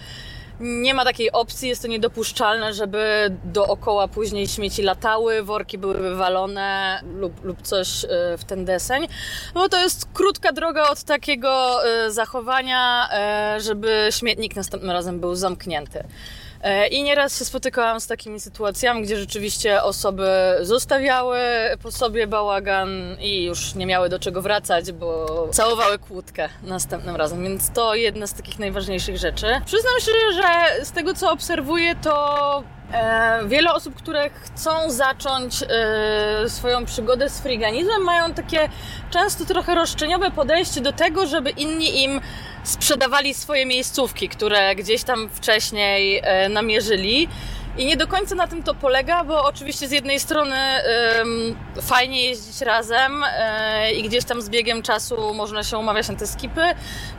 nie 0.62 0.94
ma 0.94 1.06
takiej 1.06 1.32
opcji, 1.32 1.70
jest 1.70 1.82
to 1.82 1.88
niedopuszczalne, 1.88 2.74
żeby 2.74 3.30
dookoła 3.44 4.08
później 4.08 4.48
śmieci 4.48 4.82
latały, 4.82 5.44
worki 5.44 5.78
były 5.78 5.94
wywalone 5.94 7.00
lub, 7.16 7.44
lub 7.44 7.62
coś 7.62 8.04
e, 8.04 8.08
w 8.38 8.44
ten 8.44 8.66
deseń. 8.66 9.08
No 9.56 9.70
to 9.70 9.80
jest 9.80 10.08
krótka 10.14 10.52
droga 10.52 10.90
od 10.90 11.04
takiego 11.04 11.80
e, 11.86 12.12
zachowania, 12.12 13.10
e, 13.14 13.60
żeby 13.60 14.08
śmietnik 14.12 14.56
następnym 14.56 14.92
razem 14.92 15.20
był 15.20 15.36
zamknięty. 15.36 16.04
E, 16.64 16.88
I 16.88 17.04
nieraz 17.04 17.40
się 17.40 17.46
spotykałam 17.46 18.00
z 18.00 18.08
takimi 18.08 18.40
sytuacjami, 18.40 19.04
gdzie 19.04 19.18
rzeczywiście 19.18 19.84
osoby 19.84 20.28
zostawiały 20.62 21.40
po 21.82 21.92
sobie 21.92 22.28
bałagan 22.28 22.90
i 23.20 23.44
już 23.44 23.76
nie 23.76 23.86
miały 23.86 24.10
do 24.10 24.20
czego 24.20 24.42
wracać, 24.42 24.92
bo 24.92 25.48
całowały 25.52 26.00
kłódkę 26.00 26.50
następnym 26.64 27.16
razem. 27.16 27.44
Więc 27.44 27.72
to 27.72 27.96
jedna 27.96 28.28
z 28.28 28.34
takich 28.34 28.60
najważniejszych 28.60 29.18
rzeczy. 29.18 29.46
Przyznam 29.66 30.00
się, 30.00 30.12
że 30.34 30.86
z 30.86 30.92
tego 30.92 31.14
co 31.14 31.32
obserwuję, 31.32 31.96
to 31.96 32.64
E, 32.94 33.40
wiele 33.48 33.74
osób, 33.74 33.96
które 33.96 34.30
chcą 34.30 34.72
zacząć 34.92 35.64
e, 35.64 36.50
swoją 36.50 36.86
przygodę 36.86 37.30
z 37.30 37.40
friganizmem, 37.40 38.02
mają 38.04 38.34
takie 38.34 38.70
często 39.10 39.46
trochę 39.46 39.76
roszczeniowe 39.76 40.32
podejście 40.32 40.82
do 40.82 40.94
tego, 40.94 41.28
żeby 41.28 41.50
inni 41.50 42.04
im 42.04 42.22
sprzedawali 42.64 43.34
swoje 43.34 43.66
miejscówki, 43.66 44.30
które 44.30 44.76
gdzieś 44.76 45.04
tam 45.04 45.30
wcześniej 45.30 46.22
e, 46.24 46.50
namierzyli. 46.50 47.28
I 47.78 47.86
nie 47.86 47.98
do 47.98 48.08
końca 48.08 48.36
na 48.36 48.48
tym 48.48 48.64
to 48.64 48.76
polega, 48.76 49.24
bo 49.24 49.44
oczywiście 49.44 49.88
z 49.88 49.92
jednej 49.92 50.20
strony 50.20 50.56
fajnie 51.82 52.24
jeździć 52.24 52.62
razem 52.62 53.24
yy, 53.84 53.92
i 53.92 54.04
gdzieś 54.04 54.26
tam 54.26 54.42
z 54.42 54.50
biegiem 54.50 54.82
czasu 54.82 55.34
można 55.34 55.64
się 55.64 55.78
umawiać 55.78 56.10
na 56.10 56.16
te 56.16 56.28
skipy, 56.28 56.62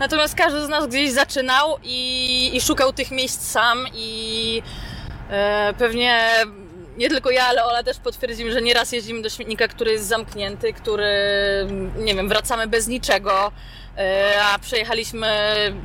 natomiast 0.01 0.35
każdy 0.35 0.65
z 0.65 0.69
nas 0.69 0.87
gdzieś 0.87 1.11
zaczynał 1.11 1.77
i, 1.85 2.51
i 2.57 2.61
szukał 2.61 2.93
tych 2.93 3.11
miejsc 3.11 3.51
sam 3.51 3.87
i 3.95 4.63
E, 5.33 5.75
pewnie 5.79 6.29
nie 6.97 7.09
tylko 7.09 7.31
ja, 7.31 7.47
ale 7.47 7.65
Ola 7.65 7.83
też 7.83 7.99
potwierdzimy, 7.99 8.53
że 8.53 8.63
nieraz 8.63 8.93
jeździmy 8.93 9.23
do 9.23 9.31
śmietnika, 9.31 9.69
który 9.69 9.93
jest 9.93 10.07
zamknięty, 10.07 10.73
który, 10.73 11.07
nie 11.97 12.15
wiem, 12.15 12.29
wracamy 12.29 12.67
bez 12.67 12.89
niczego, 12.89 13.53
e, 13.99 14.35
a 14.53 14.59
przejechaliśmy 14.59 15.29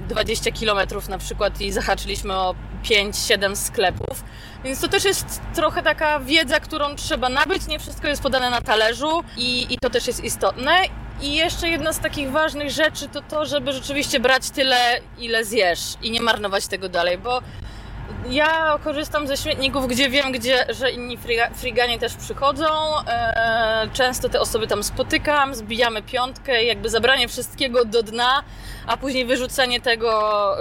20 0.09 0.51
km 0.51 0.87
na 1.09 1.17
przykład 1.17 1.61
i 1.61 1.71
zahaczyliśmy 1.71 2.33
o 2.33 2.55
5-7 2.83 3.55
sklepów. 3.55 4.23
Więc 4.63 4.81
to 4.81 4.87
też 4.87 5.05
jest 5.05 5.41
trochę 5.55 5.83
taka 5.83 6.19
wiedza, 6.19 6.59
którą 6.59 6.95
trzeba 6.95 7.29
nabyć. 7.29 7.67
Nie 7.67 7.79
wszystko 7.79 8.07
jest 8.07 8.21
podane 8.21 8.49
na 8.49 8.61
talerzu 8.61 9.23
i, 9.37 9.73
i 9.73 9.77
to 9.77 9.89
też 9.89 10.07
jest 10.07 10.23
istotne. 10.23 10.71
I 11.21 11.35
jeszcze 11.35 11.69
jedna 11.69 11.93
z 11.93 11.99
takich 11.99 12.31
ważnych 12.31 12.69
rzeczy 12.69 13.07
to 13.07 13.21
to, 13.21 13.45
żeby 13.45 13.73
rzeczywiście 13.73 14.19
brać 14.19 14.49
tyle, 14.49 14.99
ile 15.17 15.45
zjesz 15.45 15.79
i 16.01 16.11
nie 16.11 16.21
marnować 16.21 16.67
tego 16.67 16.89
dalej, 16.89 17.17
bo 17.17 17.41
ja 18.29 18.79
korzystam 18.83 19.27
ze 19.27 19.37
śmietników, 19.37 19.87
gdzie 19.87 20.09
wiem, 20.09 20.31
gdzie, 20.31 20.65
że 20.69 20.91
inni 20.91 21.17
friga, 21.17 21.49
friganie 21.49 21.99
też 21.99 22.15
przychodzą. 22.15 22.65
E, 23.07 23.89
często 23.93 24.29
te 24.29 24.39
osoby 24.39 24.67
tam 24.67 24.83
spotykam, 24.83 25.55
zbijamy 25.55 26.01
piątkę, 26.01 26.63
jakby 26.63 26.89
zabranie 26.89 27.27
wszystkiego 27.27 27.85
do 27.85 28.03
dna, 28.03 28.43
a 28.87 28.97
później 28.97 29.25
wyrzucenie 29.25 29.81
tego 29.81 30.11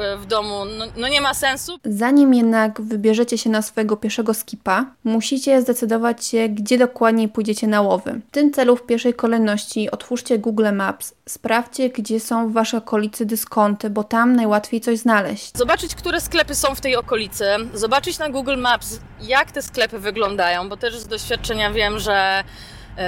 e, 0.04 0.16
w 0.16 0.26
domu 0.26 0.64
no, 0.78 0.84
no 0.96 1.08
nie 1.08 1.20
ma 1.20 1.34
sensu. 1.34 1.78
Zanim 1.84 2.34
jednak 2.34 2.80
wybierzecie 2.80 3.38
się 3.38 3.50
na 3.50 3.62
swojego 3.62 3.96
pierwszego 3.96 4.34
skipa, 4.34 4.86
musicie 5.04 5.62
zdecydować 5.62 6.26
się, 6.26 6.48
gdzie 6.48 6.78
dokładnie 6.78 7.28
pójdziecie 7.28 7.66
na 7.66 7.82
łowy. 7.82 8.20
W 8.28 8.30
tym 8.30 8.52
celu 8.52 8.76
w 8.76 8.86
pierwszej 8.86 9.14
kolejności 9.14 9.90
otwórzcie 9.90 10.38
Google 10.38 10.72
Maps, 10.72 11.14
sprawdźcie, 11.28 11.88
gdzie 11.90 12.20
są 12.20 12.48
w 12.48 12.52
waszej 12.52 12.78
okolicy 12.78 13.26
dyskonty, 13.26 13.90
bo 13.90 14.04
tam 14.04 14.36
najłatwiej 14.36 14.80
coś 14.80 14.98
znaleźć. 14.98 15.50
Zobaczyć, 15.54 15.94
które 15.94 16.20
sklepy 16.20 16.54
są 16.54 16.74
w 16.74 16.80
tej 16.80 16.96
okolicy, 16.96 17.44
zobaczyć 17.74 18.18
na 18.18 18.28
Google 18.28 18.56
Maps, 18.56 19.00
jak 19.20 19.52
te 19.52 19.62
sklepy 19.62 19.98
wyglądają, 19.98 20.68
bo 20.68 20.76
też 20.76 20.98
z 20.98 21.06
doświadczenia 21.06 21.70
wiem, 21.70 21.98
że 21.98 22.44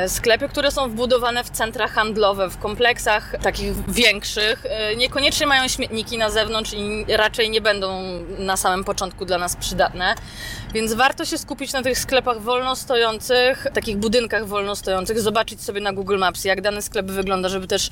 sklepy, 0.09 0.49
które 0.49 0.71
są 0.71 0.91
wbudowane 0.91 1.45
w 1.45 1.51
centra 1.51 1.89
handlowe, 1.89 2.51
w 2.51 2.59
kompleksach 2.59 3.35
takich 3.43 3.93
większych, 3.93 4.67
e, 4.67 4.97
niekoniecznie 4.97 5.47
mają 5.47 5.69
śmietniki 5.69 6.19
na 6.19 6.31
zewnątrz 6.31 6.73
i 6.73 7.05
raczej 7.09 7.51
nie 7.51 7.61
będą 7.61 8.03
na 8.39 8.57
samym 8.57 8.85
początku 8.85 9.25
dla 9.25 9.39
nas 9.39 9.57
przydatne. 9.57 10.15
Więc 10.75 10.93
warto 10.95 11.25
się 11.25 11.39
skupić 11.39 11.73
na 11.73 11.83
tych 11.83 11.99
sklepach 11.99 12.41
wolnostojących, 12.41 13.67
takich 13.75 13.97
budynkach 13.97 14.47
wolnostojących, 14.47 15.21
zobaczyć 15.21 15.63
sobie 15.63 15.81
na 15.81 15.93
Google 15.93 16.19
Maps, 16.19 16.45
jak 16.45 16.61
dany 16.61 16.83
sklep 16.83 17.07
wygląda, 17.07 17.49
żeby 17.49 17.67
też 17.67 17.91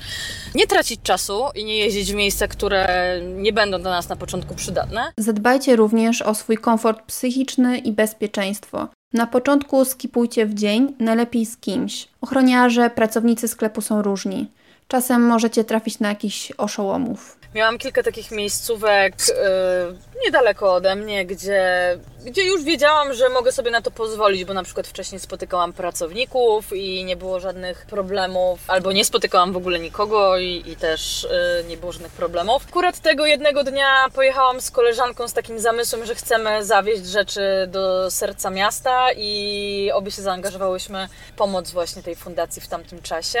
nie 0.55 0.67
tracić 0.67 1.01
czasu 1.01 1.43
i 1.55 1.65
nie 1.65 1.77
jeździć 1.77 2.11
w 2.11 2.15
miejsca, 2.15 2.47
które 2.47 3.19
nie 3.23 3.53
będą 3.53 3.81
dla 3.81 3.91
nas 3.91 4.09
na 4.09 4.15
początku 4.15 4.55
przydatne. 4.55 5.11
Zadbajcie 5.17 5.75
również 5.75 6.21
o 6.21 6.35
swój 6.35 6.57
komfort 6.57 7.01
psychiczny 7.05 7.77
i 7.77 7.91
bezpieczeństwo. 7.91 8.87
Na 9.13 9.27
początku 9.27 9.85
skipujcie 9.85 10.45
w 10.45 10.53
dzień, 10.53 10.95
najlepiej 10.99 11.45
z 11.45 11.57
kimś. 11.57 12.07
Ochroniarze, 12.21 12.89
pracownicy 12.89 13.47
sklepu 13.47 13.81
są 13.81 14.01
różni. 14.01 14.51
Czasem 14.87 15.25
możecie 15.25 15.63
trafić 15.63 15.99
na 15.99 16.09
jakichś 16.09 16.51
oszołomów. 16.51 17.39
Miałam 17.57 17.77
kilka 17.77 18.03
takich 18.03 18.31
miejscówek 18.31 19.13
yy, 19.27 20.23
niedaleko 20.25 20.73
ode 20.73 20.95
mnie, 20.95 21.25
gdzie, 21.25 21.97
gdzie 22.25 22.43
już 22.43 22.63
wiedziałam, 22.63 23.13
że 23.13 23.29
mogę 23.29 23.51
sobie 23.51 23.71
na 23.71 23.81
to 23.81 23.91
pozwolić, 23.91 24.45
bo 24.45 24.53
na 24.53 24.63
przykład 24.63 24.87
wcześniej 24.87 25.19
spotykałam 25.19 25.73
pracowników 25.73 26.73
i 26.73 27.05
nie 27.05 27.15
było 27.15 27.39
żadnych 27.39 27.85
problemów, 27.85 28.59
albo 28.67 28.91
nie 28.91 29.05
spotykałam 29.05 29.53
w 29.53 29.57
ogóle 29.57 29.79
nikogo 29.79 30.37
i, 30.37 30.63
i 30.65 30.75
też 30.75 31.27
yy, 31.61 31.69
nie 31.69 31.77
było 31.77 31.91
żadnych 31.91 32.11
problemów. 32.11 32.63
Akurat 32.69 32.99
tego 32.99 33.25
jednego 33.25 33.63
dnia 33.63 34.05
pojechałam 34.13 34.61
z 34.61 34.71
koleżanką 34.71 35.27
z 35.27 35.33
takim 35.33 35.59
zamysłem, 35.59 36.05
że 36.05 36.15
chcemy 36.15 36.65
zawieźć 36.65 37.05
rzeczy 37.05 37.41
do 37.67 38.11
serca 38.11 38.49
miasta 38.49 39.07
i 39.17 39.91
obie 39.93 40.11
się 40.11 40.21
zaangażowałyśmy 40.21 41.07
w 41.33 41.35
pomoc 41.35 41.71
właśnie 41.71 42.03
tej 42.03 42.15
fundacji 42.15 42.61
w 42.61 42.67
tamtym 42.67 43.01
czasie. 43.01 43.39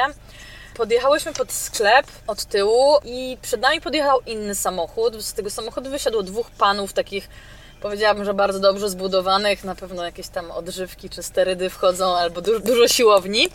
Podjechałyśmy 0.77 1.33
pod 1.33 1.51
sklep 1.51 2.05
od 2.27 2.45
tyłu 2.45 2.97
i 3.05 3.37
przed 3.41 3.61
nami 3.61 3.81
podjechał 3.81 4.19
inny 4.25 4.55
samochód. 4.55 5.15
Z 5.23 5.33
tego 5.33 5.49
samochodu 5.49 5.89
wysiadło 5.89 6.23
dwóch 6.23 6.51
panów 6.51 6.93
takich 6.93 7.29
powiedziałabym, 7.81 8.25
że 8.25 8.33
bardzo 8.33 8.59
dobrze 8.59 8.89
zbudowanych, 8.89 9.63
na 9.63 9.75
pewno 9.75 10.03
jakieś 10.03 10.27
tam 10.27 10.51
odżywki 10.51 11.09
czy 11.09 11.23
sterydy 11.23 11.69
wchodzą, 11.69 12.17
albo 12.17 12.41
dużo, 12.41 12.59
dużo 12.59 12.87
siłowni. 12.87 13.49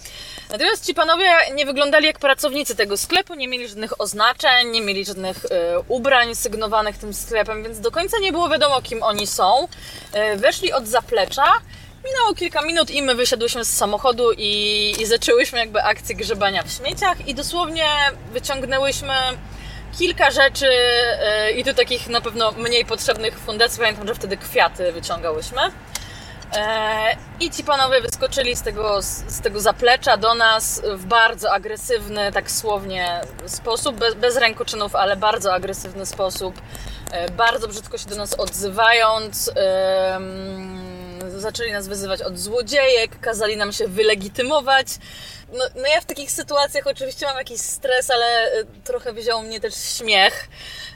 Natomiast 0.51 0.87
ci 0.87 0.95
panowie 0.95 1.31
nie 1.55 1.67
wyglądali 1.67 2.07
jak 2.07 2.19
pracownicy 2.19 2.77
tego 2.77 2.97
sklepu, 2.97 3.35
nie 3.35 3.49
mieli 3.49 3.69
żadnych 3.69 4.01
oznaczeń, 4.01 4.71
nie 4.71 4.81
mieli 4.81 5.05
żadnych 5.05 5.45
y, 5.45 5.49
ubrań 5.89 6.35
sygnowanych 6.35 6.99
tym 6.99 7.15
sklepem, 7.15 7.63
więc 7.63 7.81
do 7.81 7.91
końca 7.91 8.19
nie 8.19 8.33
było 8.33 8.49
wiadomo, 8.49 8.83
kim 8.83 9.03
oni 9.03 9.27
są. 9.27 9.69
Y, 10.35 10.37
weszli 10.37 10.73
od 10.73 10.87
zaplecza. 10.89 11.45
Minęło 12.05 12.35
kilka 12.35 12.63
minut 12.63 12.91
i 12.91 13.03
my 13.03 13.15
wysiadłyśmy 13.15 13.65
z 13.65 13.77
samochodu 13.77 14.33
i, 14.33 14.95
i 14.99 15.07
zaczęłyśmy 15.07 15.59
jakby 15.59 15.83
akcję 15.83 16.15
grzebania 16.15 16.63
w 16.63 16.73
śmieciach 16.73 17.29
i 17.29 17.35
dosłownie 17.35 17.87
wyciągnęłyśmy 18.33 19.15
kilka 19.99 20.31
rzeczy 20.31 20.67
yy, 21.47 21.53
i 21.53 21.65
tu 21.65 21.75
takich 21.75 22.09
na 22.09 22.21
pewno 22.21 22.53
mniej 22.53 22.85
potrzebnych 22.85 23.39
fundacji. 23.39 23.79
Pamiętam, 23.79 24.09
że 24.09 24.15
wtedy 24.15 24.37
kwiaty 24.37 24.93
wyciągałyśmy. 24.93 25.61
Yy, 25.63 26.61
I 27.41 27.51
ci 27.51 27.65
panowie 27.65 28.01
wyskoczyli 28.01 28.57
z 28.57 28.63
tego, 28.63 29.03
z 29.03 29.41
tego 29.41 29.61
zaplecza 29.61 30.17
do 30.17 30.35
nas 30.35 30.83
w 30.95 31.05
bardzo 31.05 31.53
agresywny, 31.53 32.33
tak 32.33 32.51
słownie 32.51 33.21
sposób, 33.47 33.97
bez, 33.97 34.15
bez 34.15 34.37
rękoczynów, 34.37 34.97
ale 34.97 35.17
bardzo 35.17 35.55
agresywny 35.55 36.07
sposób, 36.07 36.55
yy, 37.13 37.31
bardzo 37.31 37.69
brzydko 37.69 37.99
się 37.99 38.07
do 38.07 38.17
nas 38.17 38.35
odzywając 38.35 39.51
zaczęli 41.31 41.73
nas 41.73 41.89
wyzywać 41.89 42.23
od 42.23 42.39
złodziejek, 42.39 43.21
kazali 43.21 43.57
nam 43.57 43.73
się 43.73 43.89
wylegitymować. 43.89 44.87
No, 45.53 45.65
no 45.75 45.87
ja 45.87 46.01
w 46.01 46.05
takich 46.05 46.31
sytuacjach 46.31 46.87
oczywiście 46.87 47.27
mam 47.27 47.37
jakiś 47.37 47.61
stres, 47.61 48.11
ale 48.11 48.59
y, 48.61 48.67
trochę 48.85 49.13
wziął 49.13 49.43
mnie 49.43 49.61
też 49.61 49.75
śmiech 49.75 50.49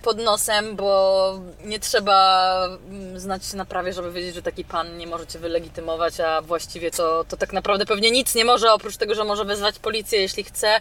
pod 0.02 0.18
nosem, 0.18 0.76
bo 0.76 1.40
nie 1.64 1.80
trzeba 1.80 2.68
mm, 2.88 3.20
znać 3.20 3.46
się 3.46 3.56
na 3.56 3.64
prawie, 3.64 3.92
żeby 3.92 4.12
wiedzieć, 4.12 4.34
że 4.34 4.42
taki 4.42 4.64
pan 4.64 4.98
nie 4.98 5.06
może 5.06 5.26
cię 5.26 5.38
wylegitymować, 5.38 6.20
a 6.20 6.42
właściwie 6.42 6.90
to, 6.90 7.24
to 7.28 7.36
tak 7.36 7.52
naprawdę 7.52 7.86
pewnie 7.86 8.10
nic 8.10 8.34
nie 8.34 8.44
może, 8.44 8.72
oprócz 8.72 8.96
tego, 8.96 9.14
że 9.14 9.24
może 9.24 9.44
wezwać 9.44 9.78
policję, 9.78 10.20
jeśli 10.20 10.44
chce, 10.44 10.80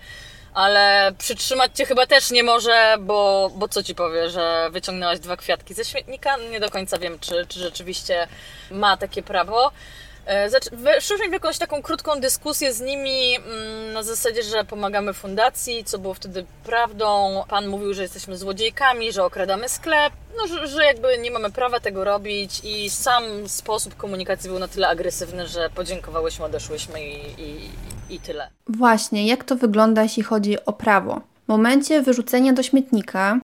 ale 0.56 1.12
przytrzymać 1.18 1.72
cię 1.76 1.86
chyba 1.86 2.06
też 2.06 2.32
nie 2.32 2.44
może, 2.44 2.96
bo, 3.00 3.52
bo 3.56 3.68
co 3.68 3.84
ci 3.84 3.96
powie, 3.96 4.30
że 4.30 4.70
wyciągnęłaś 4.72 5.20
dwa 5.20 5.38
kwiatki 5.38 5.74
ze 5.74 5.86
śmietnika? 5.86 6.38
Nie 6.38 6.60
do 6.60 6.70
końca 6.70 6.98
wiem, 6.98 7.20
czy, 7.20 7.46
czy 7.48 7.60
rzeczywiście 7.60 8.28
ma 8.72 8.98
takie 8.98 9.24
prawo. 9.24 9.72
E, 10.26 10.50
weszliśmy 10.72 11.30
w 11.30 11.34
jakąś 11.34 11.58
taką 11.58 11.82
krótką 11.82 12.20
dyskusję 12.20 12.74
z 12.74 12.82
nimi 12.82 13.36
mm, 13.36 13.94
na 13.94 14.04
zasadzie, 14.04 14.44
że 14.44 14.64
pomagamy 14.64 15.14
fundacji, 15.14 15.84
co 15.84 16.00
było 16.00 16.14
wtedy 16.14 16.46
prawdą. 16.64 17.44
Pan 17.48 17.68
mówił, 17.68 17.94
że 17.94 18.02
jesteśmy 18.02 18.38
złodziejkami, 18.38 19.12
że 19.12 19.24
okradamy 19.24 19.70
sklep, 19.70 20.14
no, 20.38 20.48
że, 20.48 20.68
że 20.68 20.86
jakby 20.86 21.18
nie 21.18 21.32
mamy 21.32 21.52
prawa 21.52 21.80
tego 21.80 22.04
robić 22.04 22.62
i 22.64 22.90
sam 22.90 23.50
sposób 23.50 23.96
komunikacji 23.96 24.50
był 24.50 24.60
na 24.60 24.68
tyle 24.68 24.88
agresywny, 24.88 25.48
że 25.48 25.70
podziękowałyśmy, 25.70 26.46
odeszłyśmy 26.46 27.04
i, 27.04 27.42
i, 27.42 27.70
i 28.10 28.20
tyle. 28.20 28.50
Właśnie, 28.68 29.28
jak 29.28 29.44
to 29.44 29.56
wygląda, 29.56 30.04
jeśli 30.04 30.24
chodzi 30.24 30.66
o 30.66 30.74
prawo? 30.74 31.22
W 31.46 31.48
momencie 31.48 32.02
wyrzucenia 32.02 32.54
do 32.54 32.64
śmietnika 32.64 33.40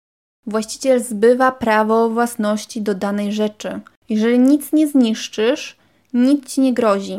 właściciel 0.46 1.02
zbywa 1.02 1.52
prawo 1.52 2.10
własności 2.10 2.82
do 2.82 2.94
danej 2.94 3.32
rzeczy. 3.32 3.80
Jeżeli 4.08 4.38
nic 4.38 4.72
nie 4.72 4.88
zniszczysz, 4.88 5.76
nic 6.12 6.54
ci 6.54 6.60
nie 6.60 6.74
grozi. 6.74 7.18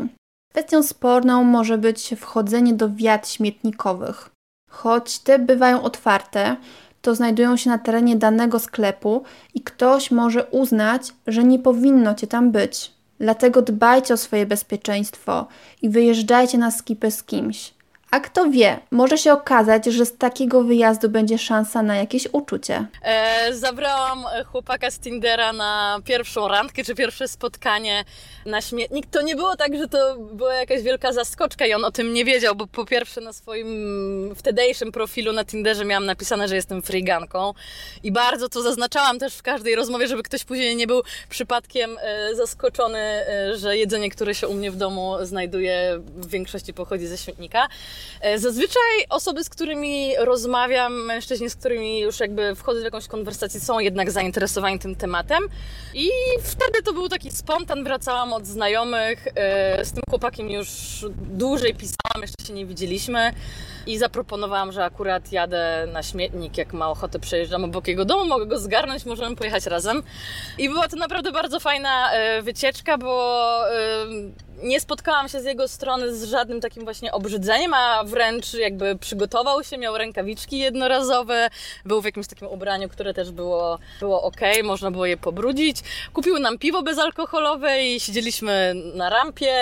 Kwestią 0.52 0.82
sporną 0.82 1.44
może 1.44 1.78
być 1.78 2.14
wchodzenie 2.18 2.74
do 2.74 2.90
wiat 2.90 3.28
śmietnikowych. 3.28 4.30
Choć 4.70 5.18
te 5.18 5.38
bywają 5.38 5.82
otwarte, 5.82 6.56
to 7.02 7.14
znajdują 7.14 7.56
się 7.56 7.70
na 7.70 7.78
terenie 7.78 8.16
danego 8.16 8.58
sklepu 8.58 9.22
i 9.54 9.60
ktoś 9.60 10.10
może 10.10 10.44
uznać, 10.44 11.12
że 11.26 11.44
nie 11.44 11.58
powinno 11.58 12.14
cię 12.14 12.26
tam 12.26 12.50
być. 12.52 12.92
Dlatego 13.20 13.62
dbajcie 13.62 14.14
o 14.14 14.16
swoje 14.16 14.46
bezpieczeństwo 14.46 15.46
i 15.82 15.88
wyjeżdżajcie 15.88 16.58
na 16.58 16.70
skipy 16.70 17.10
z 17.10 17.22
kimś. 17.22 17.74
A 18.10 18.20
kto 18.20 18.50
wie, 18.50 18.80
może 18.90 19.18
się 19.18 19.32
okazać, 19.32 19.84
że 19.84 20.06
z 20.06 20.16
takiego 20.16 20.62
wyjazdu 20.62 21.08
będzie 21.08 21.38
szansa 21.38 21.82
na 21.82 21.96
jakieś 21.96 22.28
uczucie. 22.32 22.86
E, 23.02 23.54
zabrałam 23.54 24.24
chłopaka 24.46 24.90
z 24.90 24.98
Tindera 24.98 25.52
na 25.52 26.00
pierwszą 26.04 26.48
randkę, 26.48 26.84
czy 26.84 26.94
pierwsze 26.94 27.28
spotkanie 27.28 28.04
na 28.46 28.60
śmietnik. 28.60 29.06
To 29.10 29.22
nie 29.22 29.36
było 29.36 29.56
tak, 29.56 29.76
że 29.76 29.88
to 29.88 30.16
była 30.18 30.54
jakaś 30.54 30.82
wielka 30.82 31.12
zaskoczka 31.12 31.66
i 31.66 31.72
on 31.72 31.84
o 31.84 31.90
tym 31.90 32.12
nie 32.12 32.24
wiedział, 32.24 32.54
bo 32.54 32.66
po 32.66 32.84
pierwsze 32.84 33.20
na 33.20 33.32
swoim 33.32 34.34
wtedejszym 34.36 34.92
profilu 34.92 35.32
na 35.32 35.44
Tinderze 35.44 35.84
miałam 35.84 36.06
napisane, 36.06 36.48
że 36.48 36.56
jestem 36.56 36.82
friganką 36.82 37.54
i 38.02 38.12
bardzo 38.12 38.48
to 38.48 38.62
zaznaczałam 38.62 39.18
też 39.18 39.34
w 39.34 39.42
każdej 39.42 39.74
rozmowie, 39.74 40.06
żeby 40.06 40.22
ktoś 40.22 40.44
później 40.44 40.76
nie 40.76 40.86
był 40.86 41.02
przypadkiem 41.28 41.96
e, 42.00 42.34
zaskoczony, 42.34 42.98
e, 42.98 43.56
że 43.56 43.76
jedzenie, 43.76 44.10
które 44.10 44.34
się 44.34 44.48
u 44.48 44.54
mnie 44.54 44.70
w 44.70 44.76
domu 44.76 45.14
znajduje, 45.22 46.00
w 46.06 46.28
większości 46.28 46.74
pochodzi 46.74 47.06
ze 47.06 47.18
śmietnika. 47.18 47.68
E, 48.20 48.38
zazwyczaj 48.38 49.06
osoby, 49.08 49.44
z 49.44 49.48
którymi 49.48 50.16
rozmawiam, 50.18 51.04
mężczyźni, 51.04 51.50
z 51.50 51.56
którymi 51.56 52.00
już 52.00 52.20
jakby 52.20 52.54
wchodzę 52.54 52.80
w 52.80 52.84
jakąś 52.84 53.06
konwersację, 53.06 53.60
są 53.60 53.78
jednak 53.78 54.10
zainteresowani 54.10 54.78
tym 54.78 54.96
tematem. 54.96 55.42
I 55.94 56.10
wtedy 56.42 56.82
to 56.84 56.92
był 56.92 57.08
taki 57.08 57.30
spontan, 57.30 57.84
wracałam 57.84 58.32
od 58.32 58.46
znajomych. 58.46 59.28
E, 59.34 59.84
z 59.84 59.92
tym 59.92 60.02
chłopakiem 60.10 60.50
już 60.50 60.68
dłużej 61.16 61.74
pisałam, 61.74 62.22
jeszcze 62.22 62.46
się 62.46 62.52
nie 62.52 62.66
widzieliśmy. 62.66 63.32
I 63.86 63.98
zaproponowałam, 63.98 64.72
że 64.72 64.84
akurat 64.84 65.32
jadę 65.32 65.88
na 65.92 66.02
śmietnik, 66.02 66.58
jak 66.58 66.72
ma 66.72 66.90
ochotę 66.90 67.18
przejeżdżam 67.18 67.64
obok 67.64 67.88
jego 67.88 68.04
domu, 68.04 68.24
mogę 68.24 68.46
go 68.46 68.58
zgarnąć, 68.58 69.04
możemy 69.04 69.36
pojechać 69.36 69.66
razem. 69.66 70.02
I 70.58 70.68
była 70.68 70.88
to 70.88 70.96
naprawdę 70.96 71.32
bardzo 71.32 71.60
fajna 71.60 72.12
e, 72.12 72.42
wycieczka, 72.42 72.98
bo 72.98 73.40
nie 74.62 74.80
spotkałam 74.80 75.28
się 75.28 75.40
z 75.40 75.44
jego 75.44 75.68
strony 75.68 76.16
z 76.16 76.24
żadnym 76.24 76.60
takim 76.60 76.84
właśnie 76.84 77.12
obrzydzeniem, 77.12 77.74
a 77.74 78.04
wręcz 78.04 78.54
jakby 78.54 78.96
przygotował 78.96 79.64
się, 79.64 79.78
miał 79.78 79.98
rękawiczki 79.98 80.58
jednorazowe, 80.58 81.50
był 81.84 82.02
w 82.02 82.04
jakimś 82.04 82.26
takim 82.26 82.48
ubraniu, 82.48 82.88
które 82.88 83.14
też 83.14 83.30
było, 83.30 83.78
było 84.00 84.22
ok, 84.22 84.40
można 84.64 84.90
było 84.90 85.06
je 85.06 85.16
pobrudzić. 85.16 85.76
Kupił 86.12 86.38
nam 86.38 86.58
piwo 86.58 86.82
bezalkoholowe 86.82 87.82
i 87.82 88.00
siedzieliśmy 88.00 88.74
na 88.94 89.10
rampie 89.10 89.52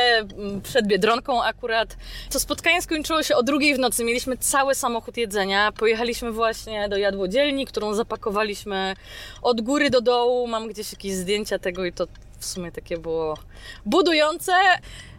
przed 0.62 0.87
Biedronką 0.87 1.42
akurat. 1.42 1.96
To 2.33 2.40
spotkanie 2.40 2.83
skończyło 2.83 3.22
się 3.22 3.37
o 3.37 3.42
drugiej 3.42 3.74
w 3.74 3.78
nocy. 3.78 4.04
Mieliśmy 4.09 4.37
cały 4.37 4.75
samochód 4.75 5.16
jedzenia. 5.16 5.73
Pojechaliśmy 5.73 6.33
właśnie 6.33 6.88
do 6.88 6.97
jadłodzielni, 6.97 7.66
którą 7.66 7.94
zapakowaliśmy 7.94 8.97
od 9.42 9.61
góry 9.61 9.90
do 9.90 10.01
dołu. 10.01 10.47
Mam 10.47 10.68
gdzieś 10.68 10.92
jakieś 10.92 11.12
zdjęcia 11.12 11.59
tego 11.59 11.85
i 11.85 11.92
to 11.92 12.07
w 12.38 12.44
sumie 12.44 12.73
takie 12.73 12.99
było 12.99 13.38
budujące. 13.87 14.53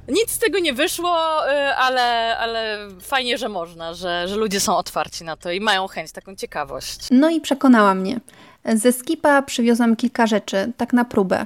Nic 0.07 0.31
z 0.31 0.39
tego 0.39 0.59
nie 0.59 0.73
wyszło, 0.73 1.47
y, 1.47 1.51
ale, 1.75 2.37
ale 2.37 2.77
fajnie, 3.01 3.37
że 3.37 3.49
można, 3.49 3.93
że, 3.93 4.27
że 4.27 4.35
ludzie 4.35 4.59
są 4.59 4.77
otwarci 4.77 5.23
na 5.23 5.37
to 5.37 5.51
i 5.51 5.59
mają 5.59 5.87
chęć, 5.87 6.11
taką 6.11 6.35
ciekawość. 6.35 7.07
No 7.11 7.29
i 7.29 7.41
przekonała 7.41 7.93
mnie. 7.93 8.19
Ze 8.65 8.91
skipa 8.91 9.41
przywiozłam 9.41 9.95
kilka 9.95 10.27
rzeczy, 10.27 10.71
tak 10.77 10.93
na 10.93 11.05
próbę. 11.05 11.45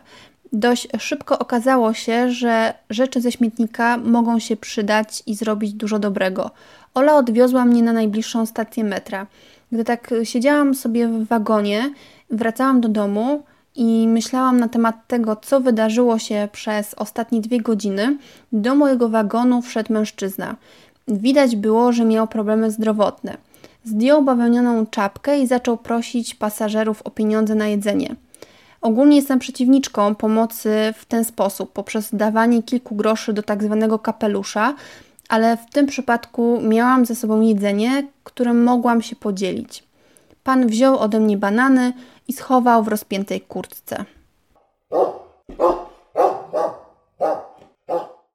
Dość 0.53 0.87
szybko 0.99 1.39
okazało 1.39 1.93
się, 1.93 2.31
że 2.31 2.73
rzeczy 2.89 3.21
ze 3.21 3.31
śmietnika 3.31 3.97
mogą 3.97 4.39
się 4.39 4.57
przydać 4.57 5.23
i 5.27 5.35
zrobić 5.35 5.73
dużo 5.73 5.99
dobrego. 5.99 6.51
Ola 6.93 7.15
odwiozła 7.15 7.65
mnie 7.65 7.83
na 7.83 7.93
najbliższą 7.93 8.45
stację 8.45 8.83
metra. 8.83 9.27
Gdy 9.71 9.83
tak 9.83 10.13
siedziałam 10.23 10.75
sobie 10.75 11.07
w 11.07 11.27
wagonie, 11.27 11.93
wracałam 12.29 12.81
do 12.81 12.89
domu, 12.89 13.43
i 13.75 14.07
myślałam 14.07 14.59
na 14.59 14.67
temat 14.67 15.07
tego, 15.07 15.35
co 15.35 15.59
wydarzyło 15.59 16.19
się 16.19 16.49
przez 16.51 16.93
ostatnie 16.93 17.41
dwie 17.41 17.61
godziny, 17.61 18.17
do 18.51 18.75
mojego 18.75 19.09
wagonu 19.09 19.61
wszedł 19.61 19.93
mężczyzna. 19.93 20.55
Widać 21.07 21.55
było, 21.55 21.91
że 21.91 22.05
miał 22.05 22.27
problemy 22.27 22.71
zdrowotne. 22.71 23.37
Zdjął 23.85 24.23
bawełnianą 24.23 24.85
czapkę 24.85 25.39
i 25.39 25.47
zaczął 25.47 25.77
prosić 25.77 26.35
pasażerów 26.35 27.01
o 27.01 27.11
pieniądze 27.11 27.55
na 27.55 27.67
jedzenie. 27.67 28.15
Ogólnie 28.83 29.15
jestem 29.15 29.39
przeciwniczką 29.39 30.15
pomocy 30.15 30.93
w 30.97 31.05
ten 31.05 31.25
sposób, 31.25 31.71
poprzez 31.71 32.09
dawanie 32.15 32.63
kilku 32.63 32.95
groszy 32.95 33.33
do 33.33 33.43
tak 33.43 33.63
zwanego 33.63 33.99
kapelusza, 33.99 34.73
ale 35.29 35.57
w 35.57 35.69
tym 35.69 35.85
przypadku 35.85 36.61
miałam 36.61 37.05
ze 37.05 37.15
sobą 37.15 37.41
jedzenie, 37.41 38.07
którym 38.23 38.63
mogłam 38.63 39.01
się 39.01 39.15
podzielić. 39.15 39.83
Pan 40.43 40.67
wziął 40.67 40.99
ode 40.99 41.19
mnie 41.19 41.37
banany 41.37 41.93
i 42.27 42.33
schował 42.33 42.83
w 42.83 42.87
rozpiętej 42.87 43.41
kurtce. 43.41 44.05